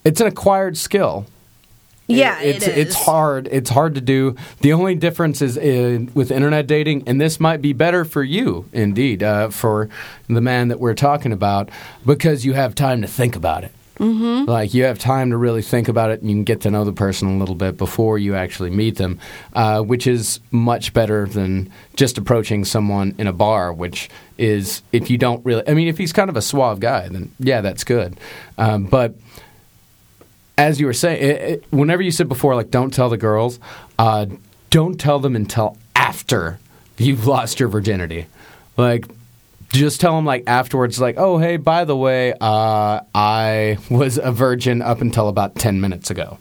[0.08, 1.26] it's an acquired skill.
[2.06, 2.96] Yeah, it it's it's is.
[2.96, 3.48] hard.
[3.52, 4.36] It's hard to do.
[4.62, 8.66] The only difference is in, with internet dating, and this might be better for you,
[8.72, 9.90] indeed, uh, for
[10.26, 11.68] the man that we're talking about,
[12.06, 13.72] because you have time to think about it.
[13.98, 14.48] Mm-hmm.
[14.48, 16.84] Like you have time to really think about it, and you can get to know
[16.84, 19.18] the person a little bit before you actually meet them,
[19.52, 23.70] uh, which is much better than just approaching someone in a bar.
[23.70, 27.08] Which is, if you don't really, I mean, if he's kind of a suave guy,
[27.08, 28.18] then yeah, that's good.
[28.56, 29.14] Um, but
[30.58, 33.60] as you were saying, it, it, whenever you said before, like, don't tell the girls,
[33.98, 34.26] uh,
[34.70, 36.58] don't tell them until after
[36.98, 38.26] you've lost your virginity.
[38.76, 39.06] Like,
[39.72, 44.32] just tell them, like, afterwards, like, oh, hey, by the way, uh, I was a
[44.32, 46.38] virgin up until about 10 minutes ago.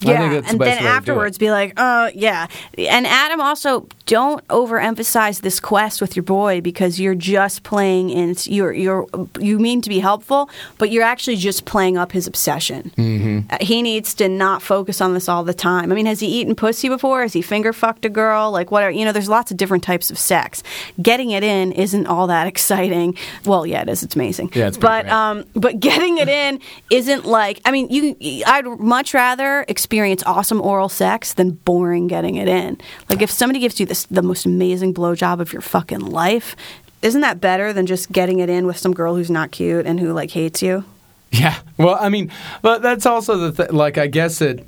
[0.00, 0.88] Yeah, the and best then way to do it.
[0.90, 6.60] afterwards be like, "Uh, yeah." And Adam also don't overemphasize this quest with your boy
[6.60, 9.06] because you're just playing in you're you're
[9.40, 12.92] you mean to be helpful, but you're actually just playing up his obsession.
[12.96, 13.54] Mm-hmm.
[13.64, 15.90] he needs to not focus on this all the time.
[15.90, 17.22] I mean, has he eaten pussy before?
[17.22, 18.50] Has he finger fucked a girl?
[18.50, 20.62] Like what are You know, there's lots of different types of sex.
[21.00, 23.16] Getting it in isn't all that exciting.
[23.46, 24.02] Well, yeah, it is.
[24.02, 24.50] It's amazing.
[24.54, 25.12] Yeah, it's but great.
[25.12, 29.83] um, but getting it in isn't like I mean you I'd much rather experience
[30.26, 32.80] awesome oral sex than boring getting it in.
[33.08, 36.56] Like if somebody gives you this the most amazing blowjob of your fucking life,
[37.02, 40.00] isn't that better than just getting it in with some girl who's not cute and
[40.00, 40.84] who like hates you?
[41.30, 41.58] Yeah.
[41.76, 42.30] Well, I mean,
[42.62, 43.76] but that's also the thing.
[43.76, 44.64] Like, I guess it,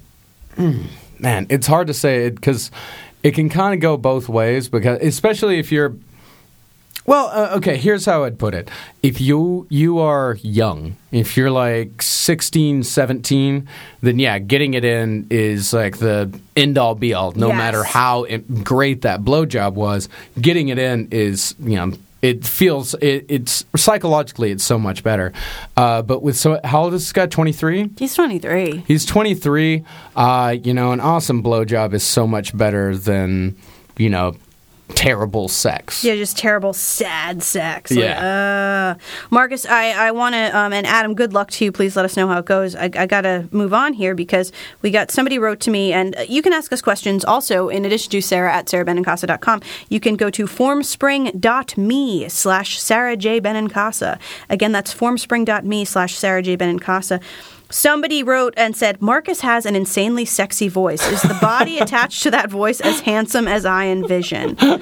[0.57, 0.85] mm,
[1.19, 2.71] man, it's hard to say it because
[3.23, 4.69] it can kind of go both ways.
[4.69, 5.95] Because especially if you're,
[7.07, 7.77] well, uh, okay.
[7.77, 8.71] Here's how I'd put it:
[9.03, 13.69] if you you are young, if you're like 16, 17,
[14.03, 17.33] then yeah, getting it in is like the end all be all.
[17.33, 17.57] No Yes.
[17.57, 20.09] matter how it, great that blowjob was,
[20.40, 21.92] getting it in is you know
[22.23, 25.33] it feels it, it's psychologically it's so much better.
[25.77, 27.27] Uh, but with so how old is this guy?
[27.27, 27.90] Twenty three.
[27.99, 28.85] He's 23.
[28.88, 29.85] He's twenty three.
[30.16, 33.55] Uh, you know, an awesome blowjob is so much better than
[33.99, 34.35] you know
[34.94, 36.05] terrible sex.
[36.05, 37.90] Yeah, just terrible, sad sex.
[37.90, 38.14] Yeah.
[38.14, 41.72] Like, uh, Marcus, I, I want to, um, and Adam, good luck to you.
[41.72, 42.75] Please let us know how it goes.
[42.75, 46.16] I, I got to move on here because we got somebody wrote to me, and
[46.16, 49.62] uh, you can ask us questions also, in addition to Sarah at sarahbenincasa.com.
[49.88, 53.40] You can go to formspring.me slash Sarah J.
[53.40, 54.18] Benincasa.
[54.49, 56.57] Again, that's formspring.me slash Sarah J.
[56.57, 57.20] Benincasa.
[57.71, 61.05] Somebody wrote and said, Marcus has an insanely sexy voice.
[61.11, 64.57] Is the body attached to that voice as handsome as I envision?
[64.61, 64.79] Um,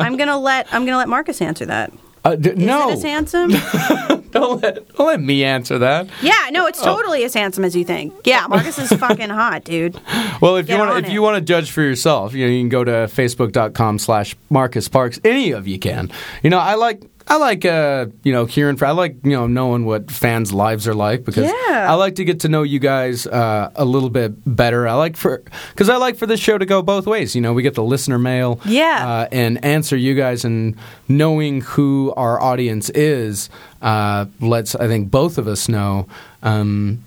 [0.00, 1.92] I'm gonna let I'm gonna let Marcus answer that.
[2.24, 3.50] Uh, d- Is no, it as handsome?
[4.30, 6.08] don't let don't let me answer that.
[6.22, 8.14] yeah, no, it's totally as handsome as you think.
[8.24, 10.00] Yeah, Marcus is fucking hot, dude.
[10.40, 11.12] Well, if you want, if it.
[11.12, 14.88] you want to judge for yourself, you know, you can go to facebook.com slash Marcus
[14.88, 15.20] Parks.
[15.22, 16.10] Any of you can.
[16.42, 17.02] You know, I like.
[17.26, 18.76] I like, uh, you know, hearing.
[18.82, 21.86] I like, you know, knowing what fans' lives are like because Yeah.
[21.90, 24.86] I like to get to know you guys uh, a little bit better.
[24.86, 27.34] I like for because I like for this show to go both ways.
[27.34, 29.08] You know, we get the listener mail, Yeah.
[29.08, 30.76] uh, and answer you guys, and
[31.08, 33.48] knowing who our audience is
[33.80, 36.06] uh, lets I think both of us know
[36.42, 37.02] um,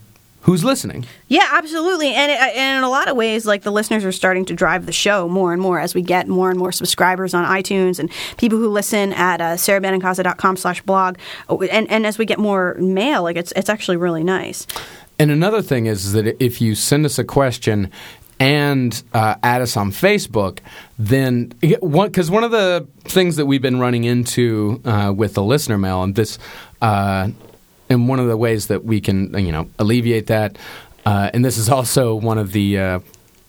[0.48, 1.06] who's listening.
[1.28, 2.14] Yeah, absolutely.
[2.14, 4.86] And, it, and in a lot of ways, like the listeners are starting to drive
[4.86, 8.10] the show more and more as we get more and more subscribers on iTunes and
[8.38, 11.18] people who listen at uh, sarahbenincasa.com slash blog.
[11.50, 14.66] And, and as we get more mail, like it's, it's actually really nice.
[15.20, 17.92] And another thing is that if you send us a question
[18.40, 20.60] and uh, add us on Facebook,
[20.98, 25.78] then because one of the things that we've been running into uh, with the listener
[25.78, 26.40] mail, and this,
[26.82, 27.32] uh,
[27.90, 30.58] and one of the ways that we can you know alleviate that,
[31.06, 32.80] uh, and this is also one of the.
[32.80, 33.00] Uh,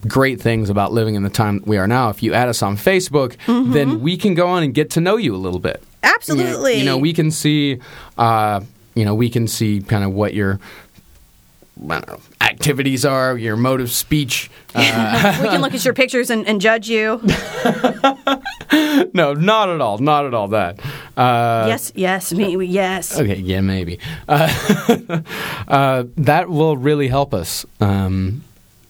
[0.07, 2.09] Great things about living in the time we are now.
[2.09, 3.37] If you add us on Facebook,
[3.73, 5.83] then we can go on and get to know you a little bit.
[6.05, 6.75] Absolutely.
[6.75, 7.81] You know, we can see,
[8.17, 8.61] uh,
[8.95, 10.61] you know, we can see kind of what your
[11.77, 12.01] know,
[12.41, 14.51] activities are, your mode of speech.
[14.75, 17.21] Uh, we can look at your pictures and, and judge you.
[19.15, 19.99] no, not at all.
[19.99, 20.81] Not at all that.
[21.19, 23.19] Uh, yes, yes, maybe, yes.
[23.19, 23.99] Okay, yeah, maybe.
[24.29, 24.49] Uh,
[25.69, 27.67] uh, that will really help us.
[27.81, 28.45] Um,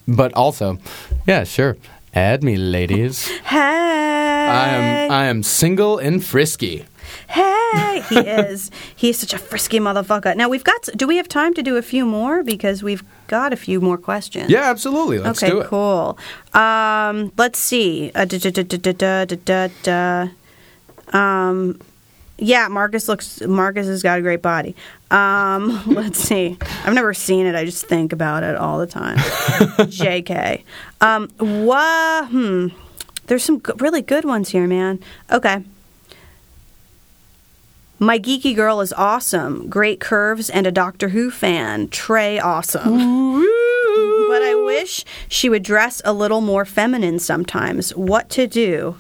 [0.07, 0.79] but also,
[1.27, 1.79] yeah, sure.
[2.15, 3.29] Add me, ladies.
[3.49, 3.57] Hey!
[4.49, 6.87] I am, I am single and frisky.
[7.29, 8.71] Hey, he is.
[8.97, 10.35] He's such a frisky motherfucker.
[10.37, 10.89] Now we've got.
[10.97, 13.99] Do we have time to do a few more because we've got a few more
[13.99, 14.51] questions?
[14.51, 15.19] Yeah, absolutely.
[15.19, 15.67] Let's okay, do it.
[15.67, 16.19] Cool.
[16.55, 18.11] Um, let's see.
[18.15, 18.27] Uh,
[21.13, 21.81] um,
[22.39, 23.41] yeah, Marcus looks.
[23.43, 24.75] Marcus has got a great body.
[25.11, 26.57] Um, let's see.
[26.85, 27.55] I've never seen it.
[27.55, 29.17] I just think about it all the time.
[29.19, 30.63] Jk.
[31.01, 32.29] Um, what?
[32.29, 32.69] Hmm.
[33.27, 35.01] There's some g- really good ones here, man.
[35.31, 35.63] Okay.
[37.99, 39.69] My geeky girl is awesome.
[39.69, 41.89] Great curves and a Doctor Who fan.
[41.89, 42.95] Trey awesome.
[43.41, 47.95] But I wish she would dress a little more feminine sometimes.
[47.97, 48.97] What to do?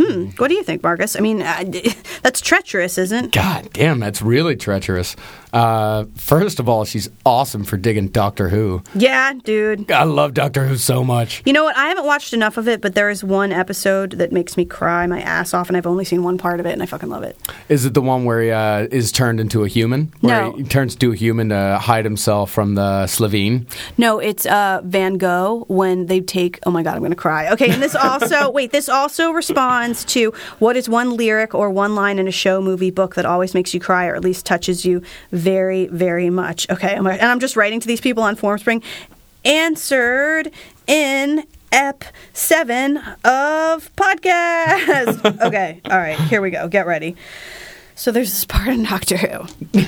[0.00, 0.30] Hmm.
[0.38, 1.14] What do you think, Marcus?
[1.14, 1.62] I mean, uh,
[2.22, 3.24] that's treacherous, isn't?
[3.26, 3.32] It?
[3.32, 5.14] God damn, that's really treacherous.
[5.52, 8.82] Uh, first of all, she's awesome for digging Doctor Who.
[8.94, 9.90] Yeah, dude.
[9.90, 11.42] I love Doctor Who so much.
[11.44, 11.76] You know what?
[11.76, 15.06] I haven't watched enough of it, but there is one episode that makes me cry
[15.06, 17.22] my ass off, and I've only seen one part of it, and I fucking love
[17.22, 17.36] it.
[17.68, 20.12] Is it the one where he uh, is turned into a human?
[20.20, 20.52] Where No.
[20.52, 23.66] he turns into a human to hide himself from the Slovene?
[23.98, 26.58] No, it's uh, Van Gogh when they take.
[26.64, 27.50] Oh my god, I'm going to cry.
[27.52, 28.72] Okay, and this also wait.
[28.72, 32.90] This also responds to what is one lyric or one line in a show, movie,
[32.90, 35.02] book that always makes you cry or at least touches you
[35.40, 36.68] very, very much.
[36.70, 38.82] Okay, and I'm just writing to these people on Formspring.
[39.44, 40.52] Answered
[40.86, 45.40] in ep seven of podcast.
[45.46, 46.68] okay, all right, here we go.
[46.68, 47.16] Get ready.
[47.94, 49.46] So there's this part in Doctor Who.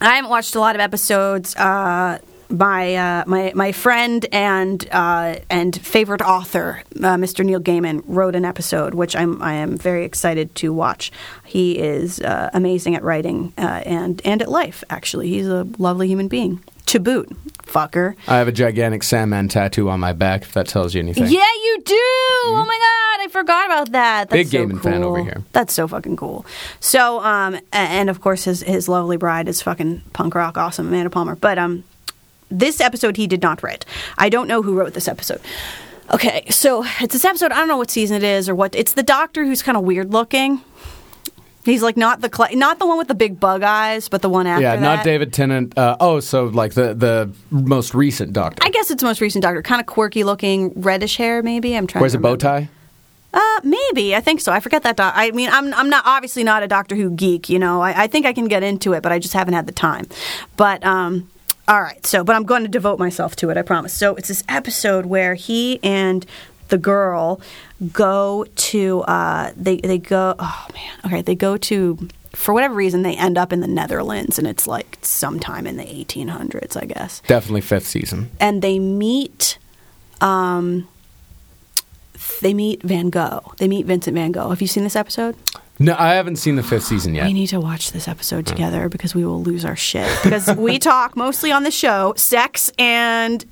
[0.00, 1.56] I haven't watched a lot of episodes.
[1.56, 2.18] Uh,
[2.52, 7.44] my uh, my my friend and uh, and favorite author, uh, Mr.
[7.44, 11.10] Neil Gaiman, wrote an episode which I'm I am very excited to watch.
[11.44, 14.84] He is uh, amazing at writing uh, and and at life.
[14.90, 16.62] Actually, he's a lovely human being.
[16.86, 17.30] To boot,
[17.62, 18.16] fucker.
[18.28, 21.24] I have a gigantic Sandman tattoo on my back, if that tells you anything.
[21.24, 21.94] Yeah, you do.
[21.94, 24.28] Oh my god, I forgot about that.
[24.28, 25.42] That's Big so Gaiman fan over here.
[25.52, 26.44] That's so fucking cool.
[26.80, 31.08] So, um, and of course his his lovely bride is fucking punk rock awesome, Amanda
[31.08, 31.36] Palmer.
[31.36, 31.84] But um,
[32.58, 33.84] this episode he did not write.
[34.18, 35.40] I don't know who wrote this episode.
[36.12, 37.52] Okay, so it's this episode.
[37.52, 38.74] I don't know what season it is or what.
[38.74, 40.60] It's the doctor who's kind of weird looking.
[41.64, 44.28] He's like not the cl- not the one with the big bug eyes, but the
[44.28, 44.82] one after Yeah, that.
[44.82, 45.78] not David Tennant.
[45.78, 48.60] Uh, oh, so like the the most recent Doctor.
[48.66, 49.62] I guess it's the most recent doctor.
[49.62, 51.40] Kind of quirky looking, reddish hair.
[51.40, 52.00] Maybe I'm trying.
[52.00, 52.68] Wears to a bow tie.
[53.32, 54.50] Uh, maybe I think so.
[54.52, 54.96] I forget that.
[54.96, 57.48] Doc- I mean, I'm I'm not obviously not a Doctor Who geek.
[57.48, 59.66] You know, I, I think I can get into it, but I just haven't had
[59.66, 60.06] the time.
[60.56, 61.30] But um,
[61.68, 62.04] all right.
[62.06, 63.56] So, but I'm going to devote myself to it.
[63.56, 63.92] I promise.
[63.92, 66.26] So it's this episode where he and
[66.68, 67.40] the girl
[67.92, 70.34] go to uh, they they go.
[70.38, 70.98] Oh man.
[71.06, 72.08] Okay, they go to.
[72.32, 75.84] For whatever reason, they end up in the Netherlands, and it's like sometime in the
[75.84, 78.30] 1800s, I guess Definitely fifth season.
[78.40, 79.58] and they meet
[80.22, 80.88] um
[82.40, 83.52] they meet Van Gogh.
[83.58, 84.48] They meet Vincent Van Gogh.
[84.48, 85.36] Have you seen this episode?
[85.78, 87.26] No, I haven't seen the fifth season yet.
[87.26, 90.08] We need to watch this episode together because we will lose our shit.
[90.22, 93.44] Because we talk mostly on the show sex and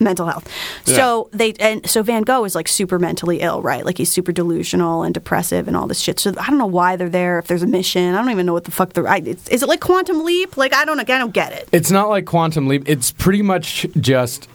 [0.00, 0.48] mental health.
[0.84, 3.84] So they and so Van Gogh is like super mentally ill, right?
[3.84, 6.20] Like he's super delusional and depressive and all this shit.
[6.20, 7.38] So I don't know why they're there.
[7.38, 9.08] If there's a mission, I don't even know what the fuck they're.
[9.08, 10.56] I, it's, is it like Quantum Leap?
[10.56, 11.00] Like I don't.
[11.00, 11.68] I don't get it.
[11.72, 12.88] It's not like Quantum Leap.
[12.88, 14.48] It's pretty much just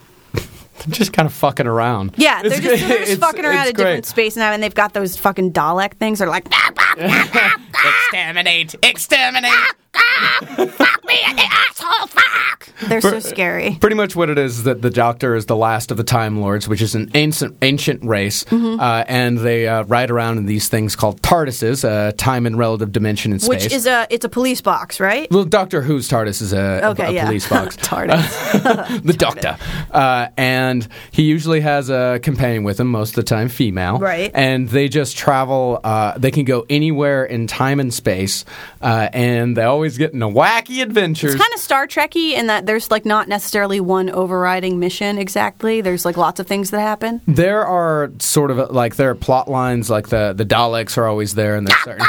[0.90, 2.14] just kind of fucking around.
[2.18, 4.62] Yeah, they're It's just, they're just It's- fucking around it's at different space now, and
[4.64, 6.20] they've got those fucking Dalek things.
[6.20, 6.48] They're like,
[6.98, 8.76] Exterminate!
[8.84, 9.52] Exterminate!
[9.94, 12.70] Fuck me in the asshole, fuck!
[12.88, 13.78] They're so scary.
[13.82, 16.40] Pretty much what it is is that the Doctor is the last of the Time
[16.42, 18.80] Lords, which is an ancient ancient race, Mm-hmm.
[18.80, 22.92] uh, and they uh, ride around in these things called TARDISes, uh, time and relative
[22.92, 23.64] dimension in space.
[23.66, 25.30] Which is a it's a police box, right?
[25.32, 27.26] well, Doctor Who's TARDIS is a, a- Okay, a yeah.
[27.26, 27.76] police box.
[27.78, 29.04] TARDIS.
[29.04, 29.58] the Doctor,
[29.92, 34.00] uh, and he usually has a companion with him, most of the time female.
[34.00, 34.32] Right.
[34.34, 35.80] And they just travel.
[35.84, 38.46] Uh, they can go anywhere in time and space,
[38.82, 41.36] uh, and they always get a wacky adventures.
[41.36, 45.82] It's kind of Star Trekky in that there's like not necessarily one overriding mission exactly.
[45.82, 47.22] There's like lots of things that happen.
[47.28, 51.36] There are sort of like there are plot lines like the the Daleks are always
[51.36, 52.06] there, and there's certain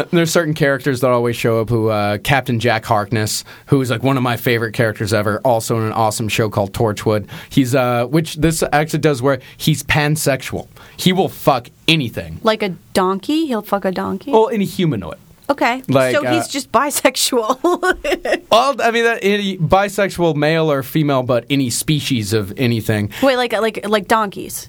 [0.10, 1.68] there's certain characters that always show up.
[1.68, 5.76] Who uh, Captain Jack Harkness, who is like one of my favorite characters ever, also
[5.78, 7.28] in an awesome show called Torchwood.
[7.50, 10.68] He's uh, which this actually does where he's pansexual.
[10.96, 12.40] He will fuck anything.
[12.42, 14.30] Like a donkey, he'll fuck a donkey.
[14.32, 15.18] Well, any humanoid.
[15.52, 17.58] Okay, like, so uh, he's just bisexual.
[18.52, 23.10] Well, I mean, that, any bisexual, male or female, but any species of anything.
[23.22, 24.68] Wait, like like like donkeys.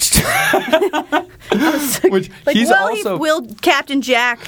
[2.04, 4.40] Which Like, he's well, also he, will Captain Jack?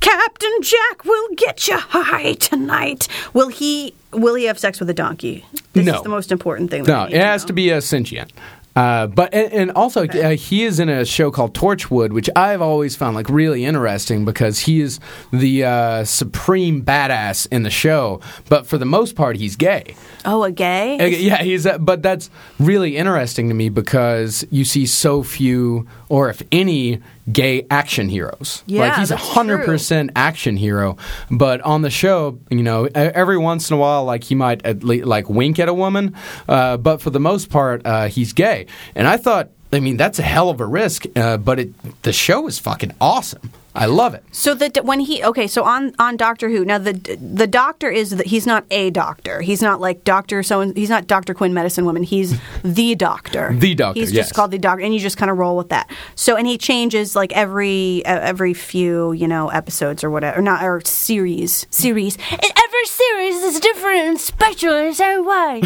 [0.00, 3.08] Captain Jack will get you high tonight.
[3.34, 3.94] Will he?
[4.12, 5.44] Will he have sex with a donkey?
[5.72, 5.96] This No.
[5.96, 6.84] is the most important thing.
[6.84, 8.32] No, it has to be a sentient.
[8.74, 12.62] Uh, but and, and also uh, he is in a show called Torchwood, which I've
[12.62, 14.98] always found like really interesting because he is
[15.32, 18.20] the uh, supreme badass in the show.
[18.48, 19.94] But for the most part, he's gay.
[20.24, 20.98] Oh, a gay?
[20.98, 21.66] Uh, Yeah, he's.
[21.66, 27.00] Uh, but that's really interesting to me because you see so few, or if any,
[27.30, 28.64] gay action heroes.
[28.66, 30.96] Yeah, like he's a hundred percent action hero.
[31.30, 34.82] But on the show, you know, every once in a while, like he might at
[34.82, 36.16] least like wink at a woman.
[36.48, 38.66] Uh, but for the most part, uh, he's gay.
[38.94, 41.04] And I thought, I mean, that's a hell of a risk.
[41.14, 43.50] Uh, but it, the show is fucking awesome.
[43.74, 44.22] I love it.
[44.32, 48.10] So that when he okay, so on on Doctor Who now the the doctor is
[48.10, 49.40] that he's not a doctor.
[49.40, 52.02] He's not like Doctor so he's not Doctor Quinn medicine woman.
[52.02, 53.54] He's the doctor.
[53.54, 54.26] The doctor, He's yes.
[54.26, 55.90] just called the doctor, and you just kind of roll with that.
[56.14, 60.42] So and he changes like every uh, every few you know episodes or whatever, or
[60.42, 62.18] not or series series.
[62.30, 65.62] And every series is different and special in its own way.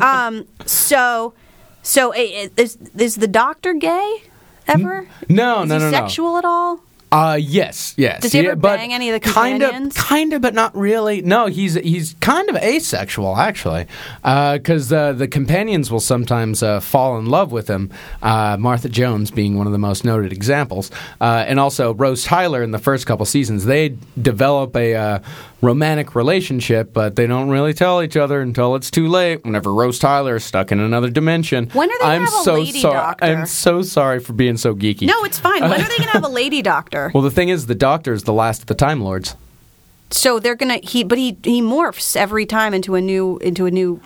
[0.00, 0.46] um.
[0.66, 1.34] So
[1.82, 4.22] so is is the doctor gay
[4.68, 5.08] ever?
[5.28, 5.90] No, is no, no, no.
[5.90, 6.83] sexual at all?
[7.14, 8.22] Uh yes, yes.
[8.22, 10.76] Does he ever Yeah, but bang any of the kind of, kind of, but not
[10.76, 11.22] really.
[11.22, 13.86] No, he's he's kind of asexual actually,
[14.24, 17.92] because uh, the companions will sometimes uh, fall in love with him.
[18.20, 20.90] Uh, Martha Jones being one of the most noted examples,
[21.20, 23.64] uh, and also Rose Tyler in the first couple seasons.
[23.64, 25.18] They develop a uh,
[25.64, 29.44] romantic relationship, but they don't really tell each other until it's too late.
[29.44, 31.70] Whenever Rose Tyler is stuck in another dimension.
[31.72, 32.94] When are they gonna I'm have a so lady sorry.
[32.94, 33.24] doctor?
[33.24, 35.06] I'm so sorry for being so geeky.
[35.06, 35.62] No, it's fine.
[35.62, 37.10] When are they to have a lady doctor?
[37.14, 39.36] Well, the thing is, the Doctor is the last of the Time Lords.
[40.10, 43.70] So they're gonna he, but he he morphs every time into a new into a
[43.70, 44.00] new.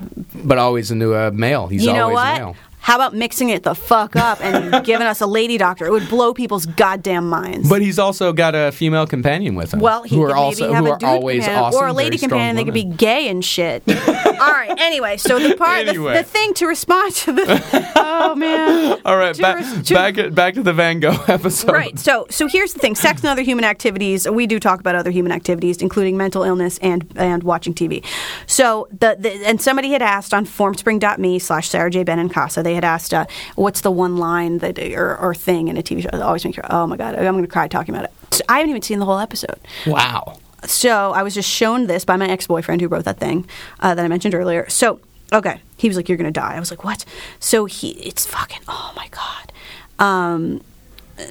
[0.44, 1.66] but always into a uh, male.
[1.68, 2.38] He's you know always what?
[2.38, 2.56] male.
[2.80, 5.86] How about mixing it the fuck up and giving us a lady doctor?
[5.86, 7.68] It would blow people's goddamn minds.
[7.68, 9.80] But he's also got a female companion with him.
[9.80, 11.80] well, he who could are maybe also have who a are dude always companion awesome,
[11.82, 12.56] or a lady very strong companion.
[12.56, 12.96] They could be women.
[12.96, 13.82] gay and shit.
[13.88, 14.74] All right.
[14.78, 16.14] Anyway, so the part, the- Anyway.
[16.16, 17.92] the, thing to respond to the.
[17.96, 19.00] Oh man.
[19.04, 21.72] All right, to back res- to- back back to the Van Gogh episode.
[21.72, 21.98] Right.
[21.98, 24.28] So so here's the thing: sex and other human activities.
[24.28, 28.04] We do talk about other human activities, including mental illness and and watching TV.
[28.46, 32.62] So the, the and somebody had asked on formspring.me slash Sarah J Benincasa.
[32.62, 33.26] They had asked, uh,
[33.56, 36.56] "What's the one line that or, or thing in a TV show that always makes
[36.56, 36.62] you?
[36.70, 38.98] Oh my god, I'm going to cry talking about it." So I haven't even seen
[38.98, 39.58] the whole episode.
[39.86, 40.38] Wow.
[40.64, 43.46] So I was just shown this by my ex boyfriend who wrote that thing
[43.80, 44.68] uh, that I mentioned earlier.
[44.68, 45.00] So
[45.32, 47.04] okay, he was like, "You're gonna die." I was like, "What?"
[47.40, 48.60] So he, it's fucking.
[48.68, 49.52] Oh my god.
[49.98, 50.62] Um,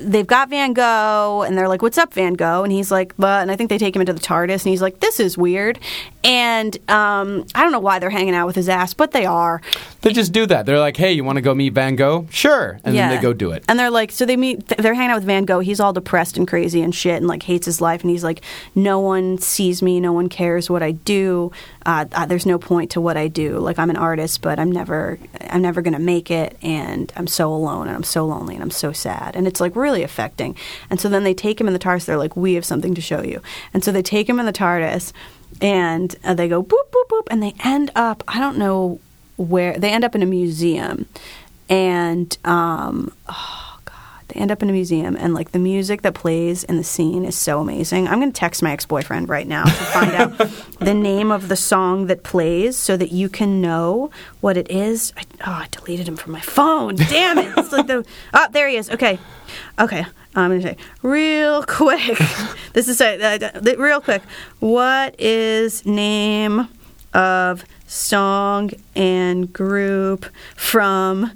[0.02, 3.42] they've got Van Gogh, and they're like, "What's up, Van Gogh?" And he's like, "But,"
[3.42, 5.80] and I think they take him into the TARDIS, and he's like, "This is weird."
[6.24, 9.62] And um, I don't know why they're hanging out with his ass, but they are.
[10.02, 10.66] They just do that.
[10.66, 13.34] They're like, "Hey, you want to go meet Van Gogh?" Sure, and then they go
[13.34, 13.64] do it.
[13.68, 15.60] And they're like, so they meet, they're hanging out with Van Gogh.
[15.60, 18.02] He's all depressed and crazy and shit and like hates his life.
[18.02, 18.42] And he's like,
[18.76, 20.00] no one sees me.
[20.00, 21.52] No one cares what I do.
[21.86, 23.60] Uh, uh, there's no point to what I do.
[23.60, 26.58] Like I'm an artist, but I'm never, I'm never going to make it.
[26.62, 29.36] And I'm so alone and I'm so lonely and I'm so sad.
[29.36, 30.56] And it's like really affecting.
[30.90, 32.06] And so then they take him in the TARDIS.
[32.06, 33.42] They're like, we have something to show you.
[33.74, 35.14] And so they take him in the TARDIS
[35.62, 37.28] and uh, they go boop, boop, boop.
[37.30, 39.00] And they end up, I don't know
[39.38, 41.08] where, they end up in a museum.
[41.70, 43.94] And, um, oh god,
[44.30, 47.26] they end up in a museum, and like the music that plays in the scene
[47.26, 48.08] is so amazing.
[48.08, 50.38] I'm gonna text my ex boyfriend right now to find out
[50.80, 55.12] the name of the song that plays, so that you can know what it is.
[55.18, 56.96] I, oh, I deleted him from my phone.
[56.96, 57.54] Damn it!
[57.58, 58.90] It's like the oh, there he is.
[58.90, 59.20] Okay,
[59.80, 60.06] okay.
[60.36, 62.18] I'm gonna say real quick.
[62.74, 64.22] this is a, uh, uh, real quick.
[64.60, 66.70] What is name
[67.14, 70.26] of song and group
[70.56, 71.32] from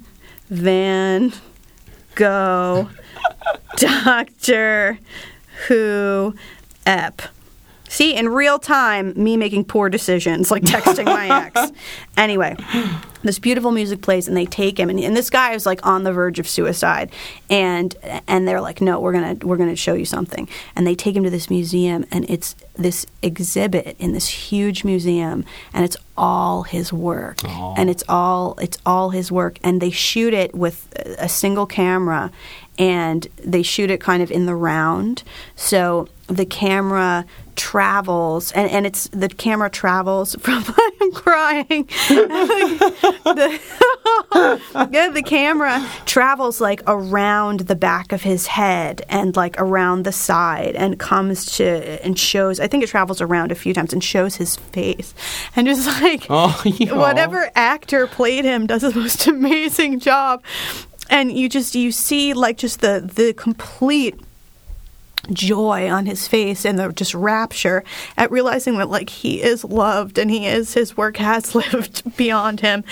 [0.48, 1.32] Van
[2.14, 2.88] Gogh
[3.76, 4.98] Doctor
[5.68, 6.34] Who
[6.86, 7.22] Ep?
[7.88, 11.72] See, in real time, me making poor decisions, like texting my ex.
[12.16, 12.56] Anyway,
[13.22, 16.04] this beautiful music plays, and they take him, and, and this guy is like on
[16.04, 17.10] the verge of suicide,
[17.48, 17.94] and
[18.26, 21.24] and they're like, no, we're gonna we're gonna show you something, and they take him
[21.24, 26.92] to this museum, and it's this exhibit in this huge museum, and it's all his
[26.92, 31.66] work, and it's all it's all his work, and they shoot it with a single
[31.66, 32.30] camera,
[32.78, 35.22] and they shoot it kind of in the round,
[35.56, 37.24] so the camera
[37.56, 40.64] travels and, and it's the camera travels from
[41.00, 41.88] I'm crying.
[43.24, 43.60] The,
[44.90, 50.12] yeah, the camera travels like around the back of his head and like around the
[50.12, 54.02] side and comes to and shows I think it travels around a few times and
[54.02, 55.14] shows his face.
[55.56, 56.94] And just like Oh, yeah.
[56.94, 60.42] whatever actor played him does the most amazing job.
[61.10, 64.18] And you just you see like just the the complete
[65.30, 67.84] joy on his face and the just rapture
[68.16, 72.60] at realizing that like he is loved and he is his work has lived beyond
[72.60, 72.84] him.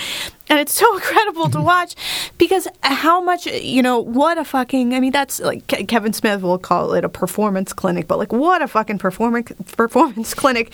[0.49, 1.95] And it's so incredible to watch
[2.37, 6.41] because how much you know what a fucking i mean that's like Ke- kevin smith
[6.41, 10.73] will call it a performance clinic but like what a fucking performance performance clinic.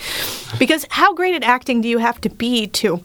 [0.58, 3.04] Because how great at acting do you have to be to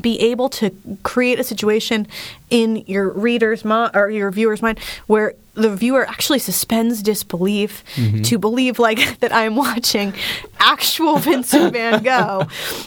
[0.00, 2.06] be able to create a situation
[2.50, 8.22] in your reader's mind or your viewer's mind where the viewer actually suspends disbelief mm-hmm.
[8.22, 10.12] to believe like that I'm watching
[10.64, 12.46] actual Vincent Van Gogh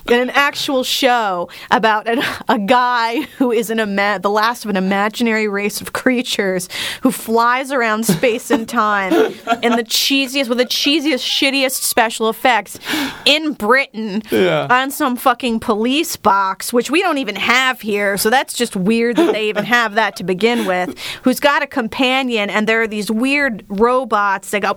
[0.10, 4.70] in an actual show about an, a guy who is an ima- the last of
[4.70, 6.68] an imaginary race of creatures
[7.04, 9.14] who flies around space and time
[9.62, 12.80] in the cheesiest with the cheesiest, shittiest special effects
[13.26, 14.68] in Britain Yeah.
[14.70, 18.18] on some fucking police box, which we don't even have here.
[18.18, 20.98] So that's just weird that they even have that to begin with.
[21.24, 24.76] Who's got a companion, and there are these weird robots that go.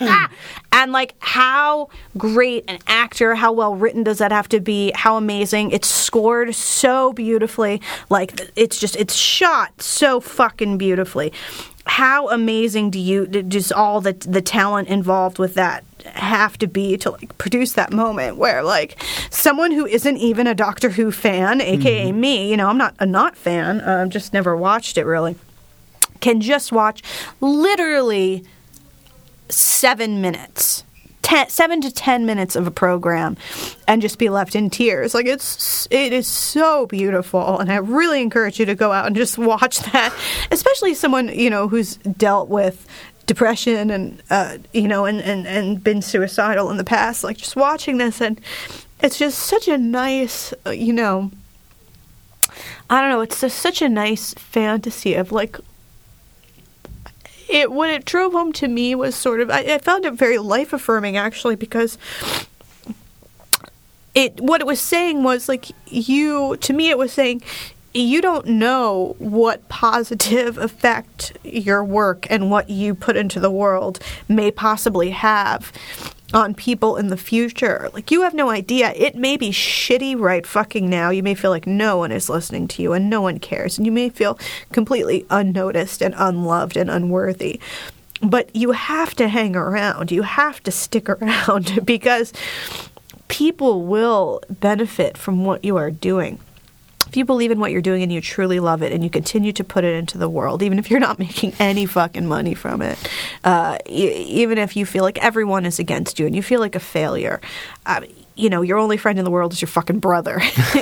[0.74, 4.90] And like, how great an actor, how well written does that have to be?
[4.94, 5.70] How amazing!
[5.70, 7.80] It's scored so beautifully.
[8.08, 11.32] Like, it's just, it's shot so fucking beautifully.
[11.84, 16.96] How amazing do you, just all the the talent involved with that have to be
[16.96, 21.60] to like produce that moment where like someone who isn't even a Doctor Who fan,
[21.60, 25.04] aka me, you know, I'm not a not fan, I've uh, just never watched it
[25.04, 25.36] really,
[26.20, 27.02] can just watch
[27.40, 28.44] literally
[29.48, 30.84] seven minutes.
[31.22, 33.36] Ten, seven to ten minutes of a program
[33.86, 38.20] and just be left in tears like it's it is so beautiful and i really
[38.20, 40.12] encourage you to go out and just watch that
[40.50, 42.88] especially someone you know who's dealt with
[43.26, 47.56] depression and uh, you know and, and and been suicidal in the past like just
[47.56, 48.40] watching this and
[49.00, 51.30] it's just such a nice uh, you know
[52.90, 55.56] i don't know it's just such a nice fantasy of like
[57.52, 60.38] it what it drove home to me was sort of I, I found it very
[60.38, 61.98] life affirming actually because
[64.14, 67.42] it what it was saying was like you to me it was saying
[67.94, 73.98] you don't know what positive effect your work and what you put into the world
[74.28, 75.70] may possibly have
[76.32, 77.90] on people in the future.
[77.92, 78.92] Like you have no idea.
[78.96, 81.10] It may be shitty right fucking now.
[81.10, 83.86] You may feel like no one is listening to you and no one cares and
[83.86, 84.38] you may feel
[84.72, 87.60] completely unnoticed and unloved and unworthy.
[88.22, 90.10] But you have to hang around.
[90.10, 92.32] You have to stick around because
[93.28, 96.38] people will benefit from what you are doing
[97.06, 99.52] if you believe in what you're doing and you truly love it and you continue
[99.52, 102.82] to put it into the world, even if you're not making any fucking money from
[102.82, 102.98] it,
[103.44, 106.74] uh, e- even if you feel like everyone is against you and you feel like
[106.74, 107.40] a failure,
[107.86, 108.00] uh,
[108.34, 110.40] you know, your only friend in the world is your fucking brother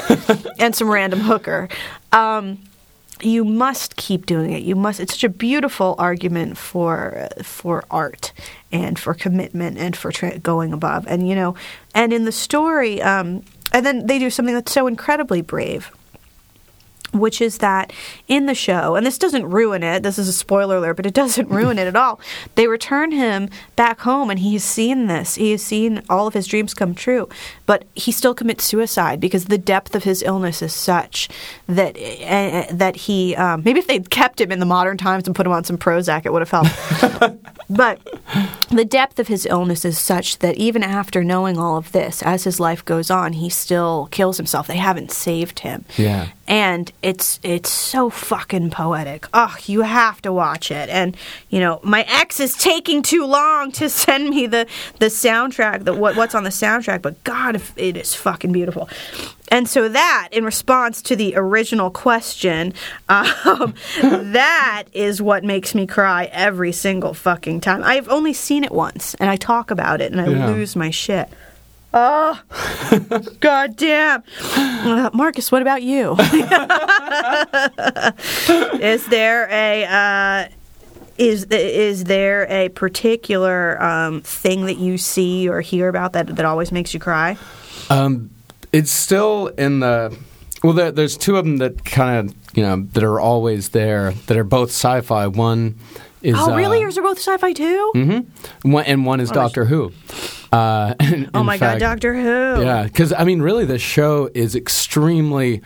[0.58, 1.68] and some random hooker.
[2.12, 2.58] Um,
[3.22, 4.62] you must keep doing it.
[4.62, 5.00] You must.
[5.00, 8.32] It's such a beautiful argument for for art
[8.72, 11.06] and for commitment and for tra- going above.
[11.06, 11.54] And you know,
[11.94, 13.42] and in the story, um,
[13.72, 15.90] and then they do something that's so incredibly brave
[17.12, 17.92] which is that
[18.28, 21.14] in the show, and this doesn't ruin it, this is a spoiler alert, but it
[21.14, 22.20] doesn't ruin it at all.
[22.54, 25.34] They return him back home, and he's seen this.
[25.36, 27.28] He has seen all of his dreams come true,
[27.66, 31.28] but he still commits suicide because the depth of his illness is such
[31.66, 35.34] that uh, that he um, maybe if they'd kept him in the modern times and
[35.36, 37.38] put him on some Prozac, it would have helped.
[37.70, 38.00] but
[38.70, 42.44] the depth of his illness is such that even after knowing all of this, as
[42.44, 44.66] his life goes on, he still kills himself.
[44.66, 46.28] They haven't saved him Yeah.
[46.48, 49.26] and it's it's so fucking poetic.
[49.32, 50.88] Oh, you have to watch it.
[50.90, 51.16] And
[51.48, 54.66] you know, my ex is taking too long to send me the
[54.98, 57.02] the soundtrack, the what what's on the soundtrack.
[57.02, 58.88] But God, it is fucking beautiful.
[59.52, 62.72] And so that, in response to the original question,
[63.08, 63.74] um,
[64.04, 67.82] that is what makes me cry every single fucking time.
[67.82, 70.46] I've only seen it once, and I talk about it, and I Yeah.
[70.46, 71.28] lose my shit.
[71.92, 72.40] Oh,
[73.40, 74.22] god damn.
[74.42, 76.12] Uh, Marcus, what about you?
[78.80, 80.48] is there a uh,
[81.18, 86.44] is is there a particular um, thing that you see or hear about that that
[86.44, 87.36] always makes you cry?
[87.90, 88.30] Um,
[88.72, 90.16] it's still in the.
[90.62, 94.12] Well, there, there's two of them that kind of you know that are always there
[94.28, 95.26] that are both sci-fi.
[95.26, 95.76] One
[96.22, 96.78] is oh, really?
[96.78, 97.92] uh, Yours are both sci-fi too?
[97.94, 98.70] Mm-hmm.
[98.70, 99.92] One, and one is Doctor Who.
[100.52, 100.94] Uh,
[101.34, 102.62] oh my fact- god, Doctor Who!
[102.64, 105.62] Yeah, because I mean, really, the show is extremely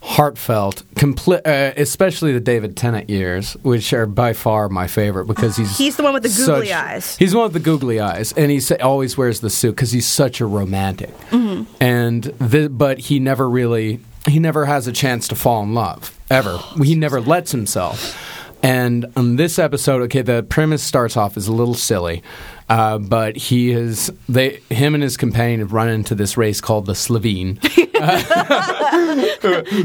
[0.00, 5.56] heartfelt, compli- uh, especially the David Tennant years, which are by far my favorite because
[5.56, 7.16] he's He's the one with the googly such- eyes.
[7.16, 9.92] He's the one with the googly eyes, and he sa- always wears the suit because
[9.92, 11.16] he's such a romantic.
[11.30, 11.72] Mm-hmm.
[11.80, 16.16] And the, but he never really he never has a chance to fall in love
[16.30, 16.58] ever.
[16.82, 18.41] he never lets himself.
[18.62, 22.22] And on this episode, okay, the premise starts off as a little silly,
[22.68, 26.86] uh, but he is they him and his companion have run into this race called
[26.86, 27.58] the Slovene.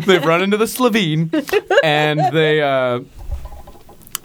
[0.08, 1.32] They've run into the Slovene,
[1.84, 2.62] and they.
[2.62, 3.02] Uh,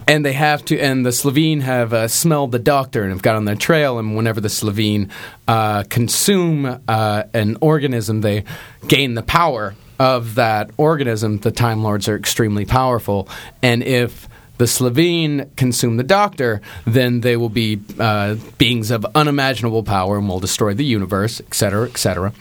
[0.05, 3.37] and they have to, and the Slovene have uh, smelled the doctor and have got
[3.37, 3.99] on their trail.
[3.99, 5.09] And whenever the Slovene
[5.47, 8.43] uh, consume uh, an organism, they
[8.85, 11.37] gain the power of that organism.
[11.37, 13.29] The Time Lords are extremely powerful,
[13.61, 14.27] and if
[14.57, 20.29] the Slevene consume the Doctor, then they will be uh, beings of unimaginable power and
[20.29, 22.33] will destroy the universe, etc., etc.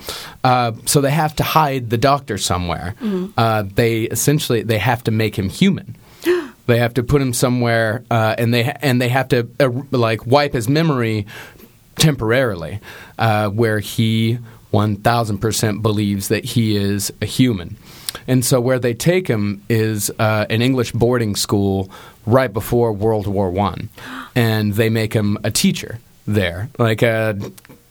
[0.44, 2.94] Uh, so they have to hide the Doctor somewhere.
[3.36, 5.96] Uh, they essentially they have to make him human.
[6.66, 10.24] They have to put him somewhere, uh, and they and they have to uh, like
[10.26, 11.26] wipe his memory
[11.96, 12.78] temporarily,
[13.18, 14.38] uh, where he
[14.70, 17.76] one thousand percent believes that he is a human.
[18.26, 21.90] And so where they take him is uh, an English boarding school
[22.26, 23.88] right before World War One,
[24.34, 27.38] and they make him a teacher there, like a.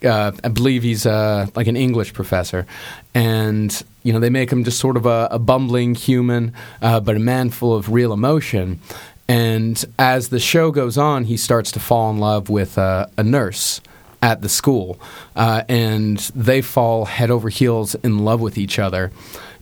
[0.04, 2.66] Uh, I believe he's uh, like an English professor,
[3.14, 7.16] and you know they make him just sort of a, a bumbling human, uh, but
[7.16, 8.80] a man full of real emotion.
[9.28, 13.24] And as the show goes on, he starts to fall in love with uh, a
[13.24, 13.80] nurse
[14.22, 15.00] at the school,
[15.36, 19.12] uh, and they fall head over heels in love with each other.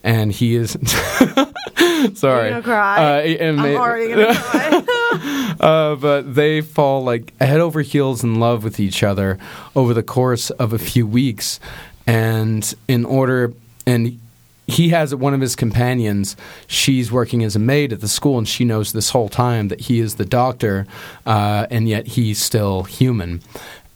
[0.03, 0.71] And he is
[2.13, 2.97] sorry, You're cry.
[2.97, 5.55] Uh, I'm they- already gonna cry.
[5.59, 9.37] uh, but they fall like head over heels in love with each other
[9.75, 11.59] over the course of a few weeks,
[12.07, 13.53] and in order
[13.85, 14.19] and
[14.67, 16.35] he has one of his companions.
[16.67, 19.81] She's working as a maid at the school, and she knows this whole time that
[19.81, 20.85] he is the doctor,
[21.25, 23.41] uh, and yet he's still human,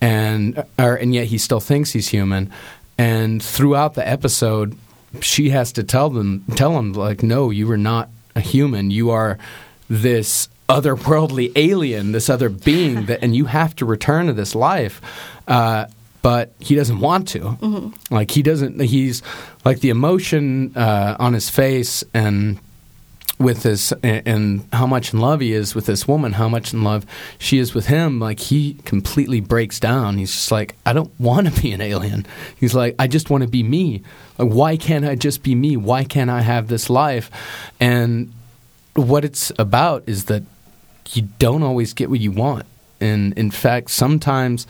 [0.02, 2.52] and or, and yet he still thinks he's human.
[2.98, 4.76] And throughout the episode,
[5.22, 8.92] she has to tell them, tell him like, no, you are not a human.
[8.92, 9.38] You are
[9.90, 15.02] this otherworldly alien, this other being that, and you have to return to this life.
[15.48, 15.86] Uh,
[16.22, 17.58] but he doesn't want to.
[18.10, 18.80] Like he doesn't.
[18.80, 19.22] He's
[19.66, 22.60] like the emotion uh, on his face and
[23.44, 26.84] with this and, how much in love he is with this woman, how much in
[26.84, 27.06] love
[27.38, 28.20] she is with him.
[28.20, 30.18] Like he completely breaks down.
[30.18, 32.26] He's just like, I don't want to be an alien.
[32.56, 34.02] He's like, I just want to be me.
[34.38, 35.78] Like, why can't I just be me?
[35.78, 37.30] Why can't I have this life?
[37.80, 38.34] And
[38.96, 40.44] what it's about is that
[41.12, 42.66] you don't always get what you want.
[43.00, 44.66] And in fact, sometimes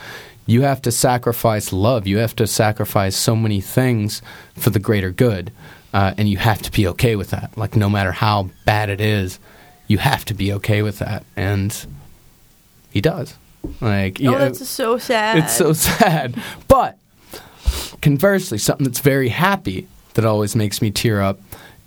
[0.45, 2.07] you have to sacrifice love.
[2.07, 4.21] You have to sacrifice so many things
[4.55, 5.51] for the greater good.
[5.93, 7.55] Uh, and you have to be okay with that.
[7.55, 9.39] Like, no matter how bad it is,
[9.87, 11.23] you have to be okay with that.
[11.35, 11.85] And
[12.89, 13.35] he does.
[13.79, 15.37] Like, oh, yeah, that's so sad.
[15.37, 16.35] it's so sad.
[16.67, 16.97] But
[18.01, 21.39] conversely, something that's very happy that always makes me tear up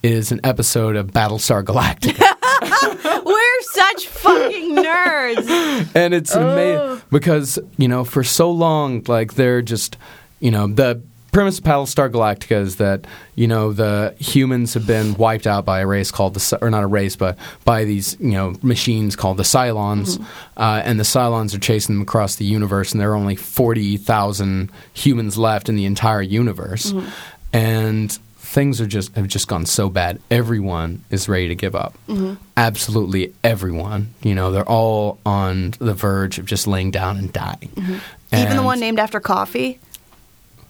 [0.02, 2.22] is an episode of Battlestar Galactica.
[3.24, 5.90] We're such fucking nerds.
[5.94, 9.96] and it's amazing because you know for so long like they're just
[10.40, 11.02] you know the
[11.37, 15.80] premise of Battlestar Galactica is that you know the humans have been wiped out by
[15.80, 19.37] a race called the or not a race but by these you know machines called
[19.37, 20.16] the Cylons.
[20.16, 20.24] Mm-hmm.
[20.57, 23.99] Uh, and the Cylons are chasing them across the universe and there are only forty
[23.99, 26.93] thousand humans left in the entire universe.
[26.93, 27.09] Mm-hmm.
[27.53, 30.18] And things are just have just gone so bad.
[30.30, 31.99] Everyone is ready to give up.
[32.09, 32.43] Mm-hmm.
[32.57, 34.14] Absolutely everyone.
[34.22, 38.01] You know they're all on the verge of just laying down and dying.
[38.32, 39.78] Even the one named after coffee.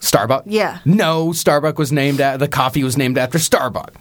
[0.01, 0.78] Starbuck Yeah.
[0.84, 3.92] no starbuck was named at the coffee was named after starbuck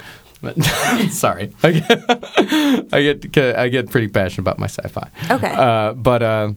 [1.10, 5.54] sorry I get, I get i get pretty passionate about my sci-fi Okay.
[5.54, 6.52] uh, but uh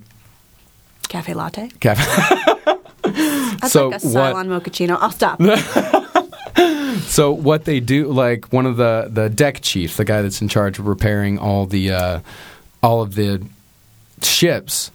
[1.08, 1.68] Cafe latte.
[1.80, 1.96] Kev-
[3.60, 4.98] That's So like a what- Cylon mochaccino.
[5.00, 5.40] I'll stop.
[7.06, 10.48] So what they do, like one of the the deck chief, the guy that's in
[10.48, 12.20] charge of repairing all the uh,
[12.82, 13.42] all of the
[14.20, 14.90] ships,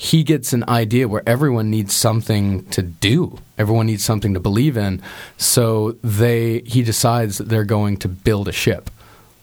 [0.00, 3.40] he gets an idea where everyone needs something to do.
[3.58, 5.02] Everyone needs something to believe in.
[5.38, 8.90] So they he decides that they're going to build a ship.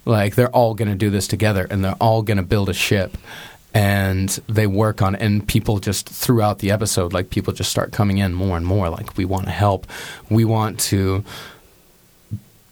[0.06, 2.74] Like they're all going to do this together, and they're all going to build a
[2.74, 3.18] ship.
[3.74, 7.92] And they work on, it, and people just throughout the episode, like people just start
[7.92, 8.90] coming in more and more.
[8.90, 9.86] Like we want to help,
[10.30, 11.26] we want to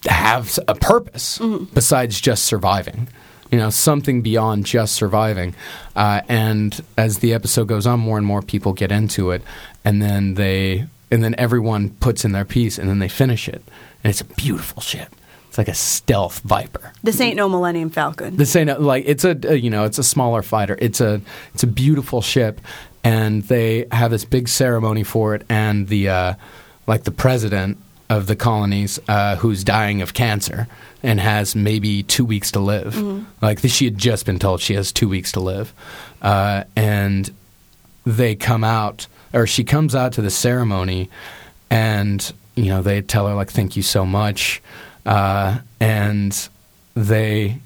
[0.05, 1.65] have a purpose mm-hmm.
[1.73, 3.09] besides just surviving.
[3.51, 5.53] You know, something beyond just surviving.
[5.95, 9.43] Uh, and as the episode goes on, more and more people get into it,
[9.85, 13.63] and then they, and then everyone puts in their piece, and then they finish it,
[14.03, 15.15] and it's a beautiful ship.
[15.53, 16.93] It's like a stealth Viper.
[17.03, 18.37] This ain't no Millennium Falcon.
[18.37, 20.75] The same, like it's a, a you know it's a smaller fighter.
[20.81, 21.21] It's a
[21.53, 22.59] it's a beautiful ship,
[23.03, 25.45] and they have this big ceremony for it.
[25.49, 26.33] And the uh,
[26.87, 27.77] like the president
[28.13, 30.67] of the colonies, uh, who's dying of cancer
[31.01, 32.95] and has maybe two weeks to live.
[33.41, 35.73] Like she had just been told she has two weeks to live,
[36.21, 37.29] uh, and
[38.05, 41.09] they come out or she comes out to the ceremony
[41.69, 44.61] and you know they tell her like thank you so much.
[45.05, 46.49] Uh, and
[46.95, 47.57] they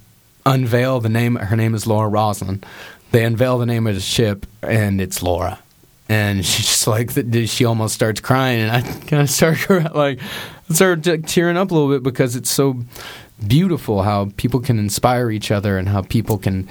[0.45, 2.63] unveil the name her name is laura roslin.
[3.11, 5.59] They unveil the name of the ship and it's laura
[6.09, 7.11] and she's just like
[7.47, 10.19] she almost starts crying and i kind of start like
[10.71, 12.77] start tearing up a little bit because it's so
[13.45, 16.67] beautiful how people can inspire each other and how people can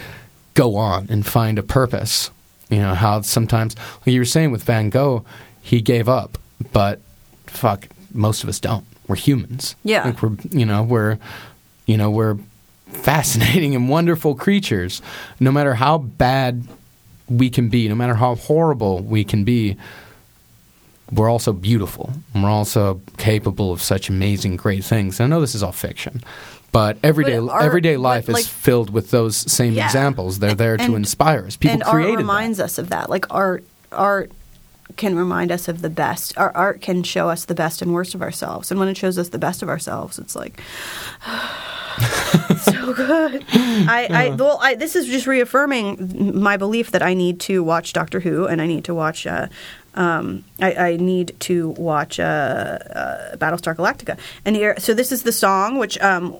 [0.54, 2.30] go on and find a purpose.
[2.68, 5.24] You know how sometimes, like you were saying with Van Gogh,
[5.62, 6.36] he gave up,
[6.72, 7.00] but
[7.46, 8.84] fuck, most of us don't.
[9.06, 9.76] We're humans.
[9.84, 10.04] Yeah.
[10.04, 11.18] like we're you know we're
[11.86, 12.38] you know we're
[12.88, 15.00] fascinating and wonderful creatures.
[15.38, 16.66] No matter how bad
[17.28, 19.76] we can be, no matter how horrible we can be,
[21.12, 22.12] we're also beautiful.
[22.34, 25.20] And we're also capable of such amazing, great things.
[25.20, 26.22] And I know this is all fiction,
[26.72, 29.84] but everyday But art- everyday life like- is filled with those same Yeah.
[29.86, 30.40] examples.
[30.40, 31.56] They're there to inspire us.
[31.56, 33.08] People and art created reminds us of that.
[33.08, 34.32] Like art, art
[34.96, 36.36] can remind us of the best.
[36.38, 38.70] Our art can show us the best and worst of ourselves.
[38.70, 40.60] And when it shows us the best of ourselves, it's like
[42.60, 43.44] so good.
[43.52, 47.92] I, I well, I, this is just reaffirming my belief that I need to watch
[47.92, 49.26] Doctor Who and I need to watch.
[49.26, 49.48] Uh,
[49.94, 55.22] um, I, I need to watch uh, uh, Battlestar Galactica, and here, so this is
[55.22, 56.36] the song, which um,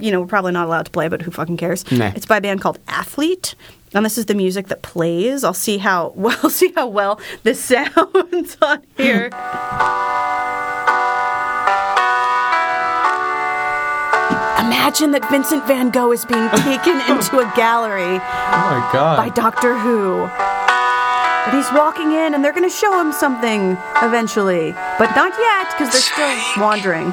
[0.00, 1.90] you know we're probably not allowed to play, but who fucking cares?
[1.90, 2.12] Nah.
[2.14, 3.54] It's by a band called Athlete,
[3.94, 5.44] and this is the music that plays.
[5.44, 9.30] I'll see how well see how well this sounds on here.
[14.58, 19.16] Imagine that Vincent Van Gogh is being taken into a gallery Oh my god!
[19.16, 20.24] by Doctor Who.
[21.46, 25.70] And he's walking in, and they're going to show him something eventually, but not yet
[25.72, 27.12] because they're still wandering.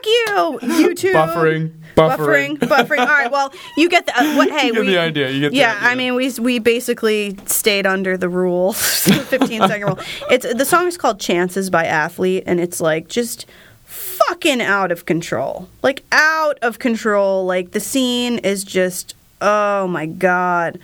[0.00, 0.58] Fuck you!
[0.62, 1.12] You too.
[1.12, 2.58] Buffering, Buffering, buffering.
[2.58, 2.98] buffering.
[3.00, 3.30] All right.
[3.30, 4.50] Well, you get the uh, what?
[4.60, 5.78] Hey, You get we, the idea, you get yeah.
[5.80, 9.98] I mean, we we basically stayed under the rule, 15 second rule.
[10.30, 13.46] It's the song is called "Chances" by Athlete, and it's like just
[13.84, 15.68] fucking out of control.
[15.82, 17.44] Like out of control.
[17.44, 20.78] Like the scene is just oh my god.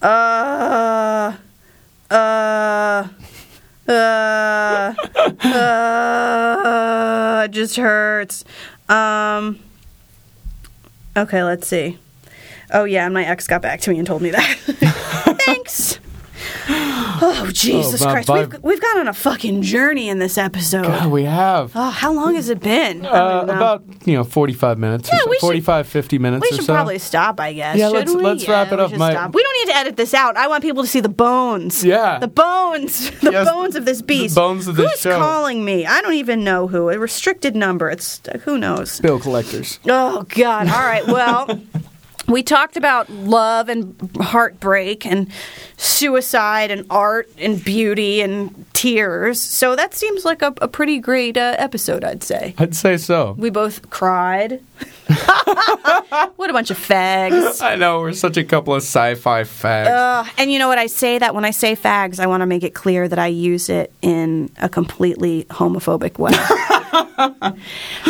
[0.00, 1.36] Uh
[2.10, 3.08] uh
[3.88, 4.94] uh
[5.44, 8.44] uh it just hurts.
[8.88, 9.58] Um
[11.16, 11.98] Okay, let's see.
[12.72, 14.56] Oh yeah, and my ex got back to me and told me that.
[15.44, 15.98] Thanks.
[17.24, 20.82] Oh Jesus Oh, Christ, we've, we've gone on a fucking journey in this episode.
[20.84, 21.72] God, we have.
[21.74, 23.04] Oh, how long has it been?
[23.06, 26.48] Uh, about you know 45 minutes Yeah, or so, we should- 45 50 minutes we
[26.48, 27.76] or should so probably stop, I guess.
[27.78, 28.22] Yeah, let's- we?
[28.22, 29.26] let's wrap it up, should my-.
[29.28, 30.36] We don't need to edit this out.
[30.36, 31.84] I want people to see the bones.
[31.84, 32.18] Yeah.
[32.18, 34.34] the bones, the Yes, bones of this beast.
[34.34, 35.18] bones of this Who's show.
[35.18, 35.86] calling me?
[35.86, 36.88] I don't even know who.
[36.90, 37.88] A restricted number.
[37.90, 39.00] It's who knows.
[39.00, 40.68] bill collectors Oh God!
[40.68, 41.06] All right.
[41.06, 41.60] Well,
[42.28, 45.30] we talked about love and heartbreak and
[45.76, 49.40] suicide and art and beauty and tears.
[49.40, 52.54] So that seems like a, a pretty great uh, episode, I'd say.
[52.58, 54.60] i'd say so We both cried.
[56.36, 57.60] what a bunch of fags.
[57.60, 60.78] i know we're such a couple of sci-fi fags Uh, and you know what?
[60.78, 63.26] I say that when I say fags, I want to make it clear that I
[63.26, 66.32] use it in a completely homophobic way.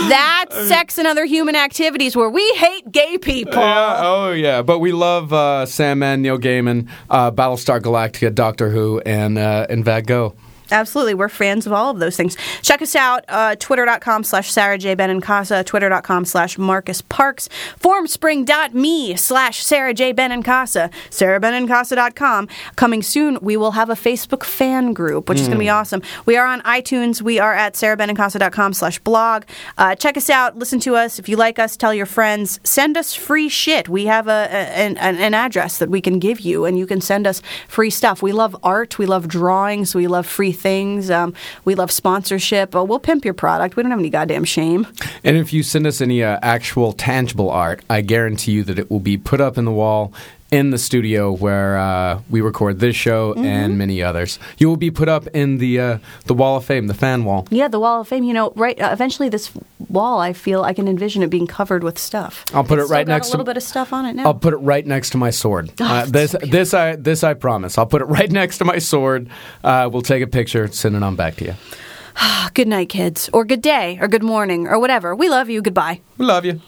[0.09, 3.55] That's sex and other human activities where we hate gay people.
[3.55, 9.01] yeah, oh yeah, but we love uh, Sandman, Neil Gaiman, uh, Battlestar Galactica, Doctor Who,
[9.01, 10.35] and uh, and Van Gogh.
[10.73, 11.15] Absolutely.
[11.15, 12.37] We're fans of all of those things.
[12.63, 14.97] Check us out, uh, twitter.com slash Sarah J.
[14.97, 17.49] Benincasa, twitter.com slash Marcus Parks,
[17.79, 20.13] formspring.me slash Sarah J.
[20.13, 22.49] Benincasa, sarahbenincasa.com.
[22.77, 26.03] Coming soon, we will have a Facebook fan group, which is going to be awesome.
[26.27, 27.23] We are on iTunes.
[27.23, 29.45] We are at sarahbenincasa.com slash blog.
[29.79, 30.57] Uh, check us out.
[30.59, 31.19] Listen to us.
[31.19, 32.61] If you like us, tell your friends.
[32.65, 33.89] Send us free shit.
[33.89, 37.27] We have a, an an address that we can give you, and you can send
[37.27, 38.23] us free stuff.
[38.23, 38.99] We love art.
[38.99, 39.95] We love drawings.
[39.95, 41.11] We love free things.
[41.11, 41.35] Um,
[41.65, 42.75] we love sponsorship.
[42.75, 43.77] We'll pimp your product.
[43.77, 44.87] We don't have any goddamn shame.
[45.25, 48.91] And if you send us any uh, actual tangible art, I guarantee you that it
[48.91, 50.13] will be put up in the wall
[50.53, 53.45] in the studio where uh, we record this show Mm-hmm.
[53.45, 54.39] and many others.
[54.59, 57.47] You will be put up in the uh, the Wall of Fame, the fan wall.
[57.51, 58.23] Yeah, the Wall of Fame.
[58.25, 58.79] You know, right?
[58.81, 59.51] Uh, eventually, this
[59.89, 62.45] wall, I feel I can envision it being covered with stuff.
[62.55, 64.25] I'll put It's it right next a to- little bit of stuff on it now.
[64.27, 65.73] I'll put it right next to my sword.
[65.81, 67.79] Oh, uh, this, so this, I, this, I promise.
[67.79, 69.29] I'll put it right next to my sword.
[69.65, 71.55] Uh, we'll take a picture, send it on back to you.
[72.55, 75.15] good night, kids, or good day, or good morning, or whatever.
[75.17, 75.63] We love you.
[75.63, 76.01] Goodbye.
[76.19, 76.61] We love you.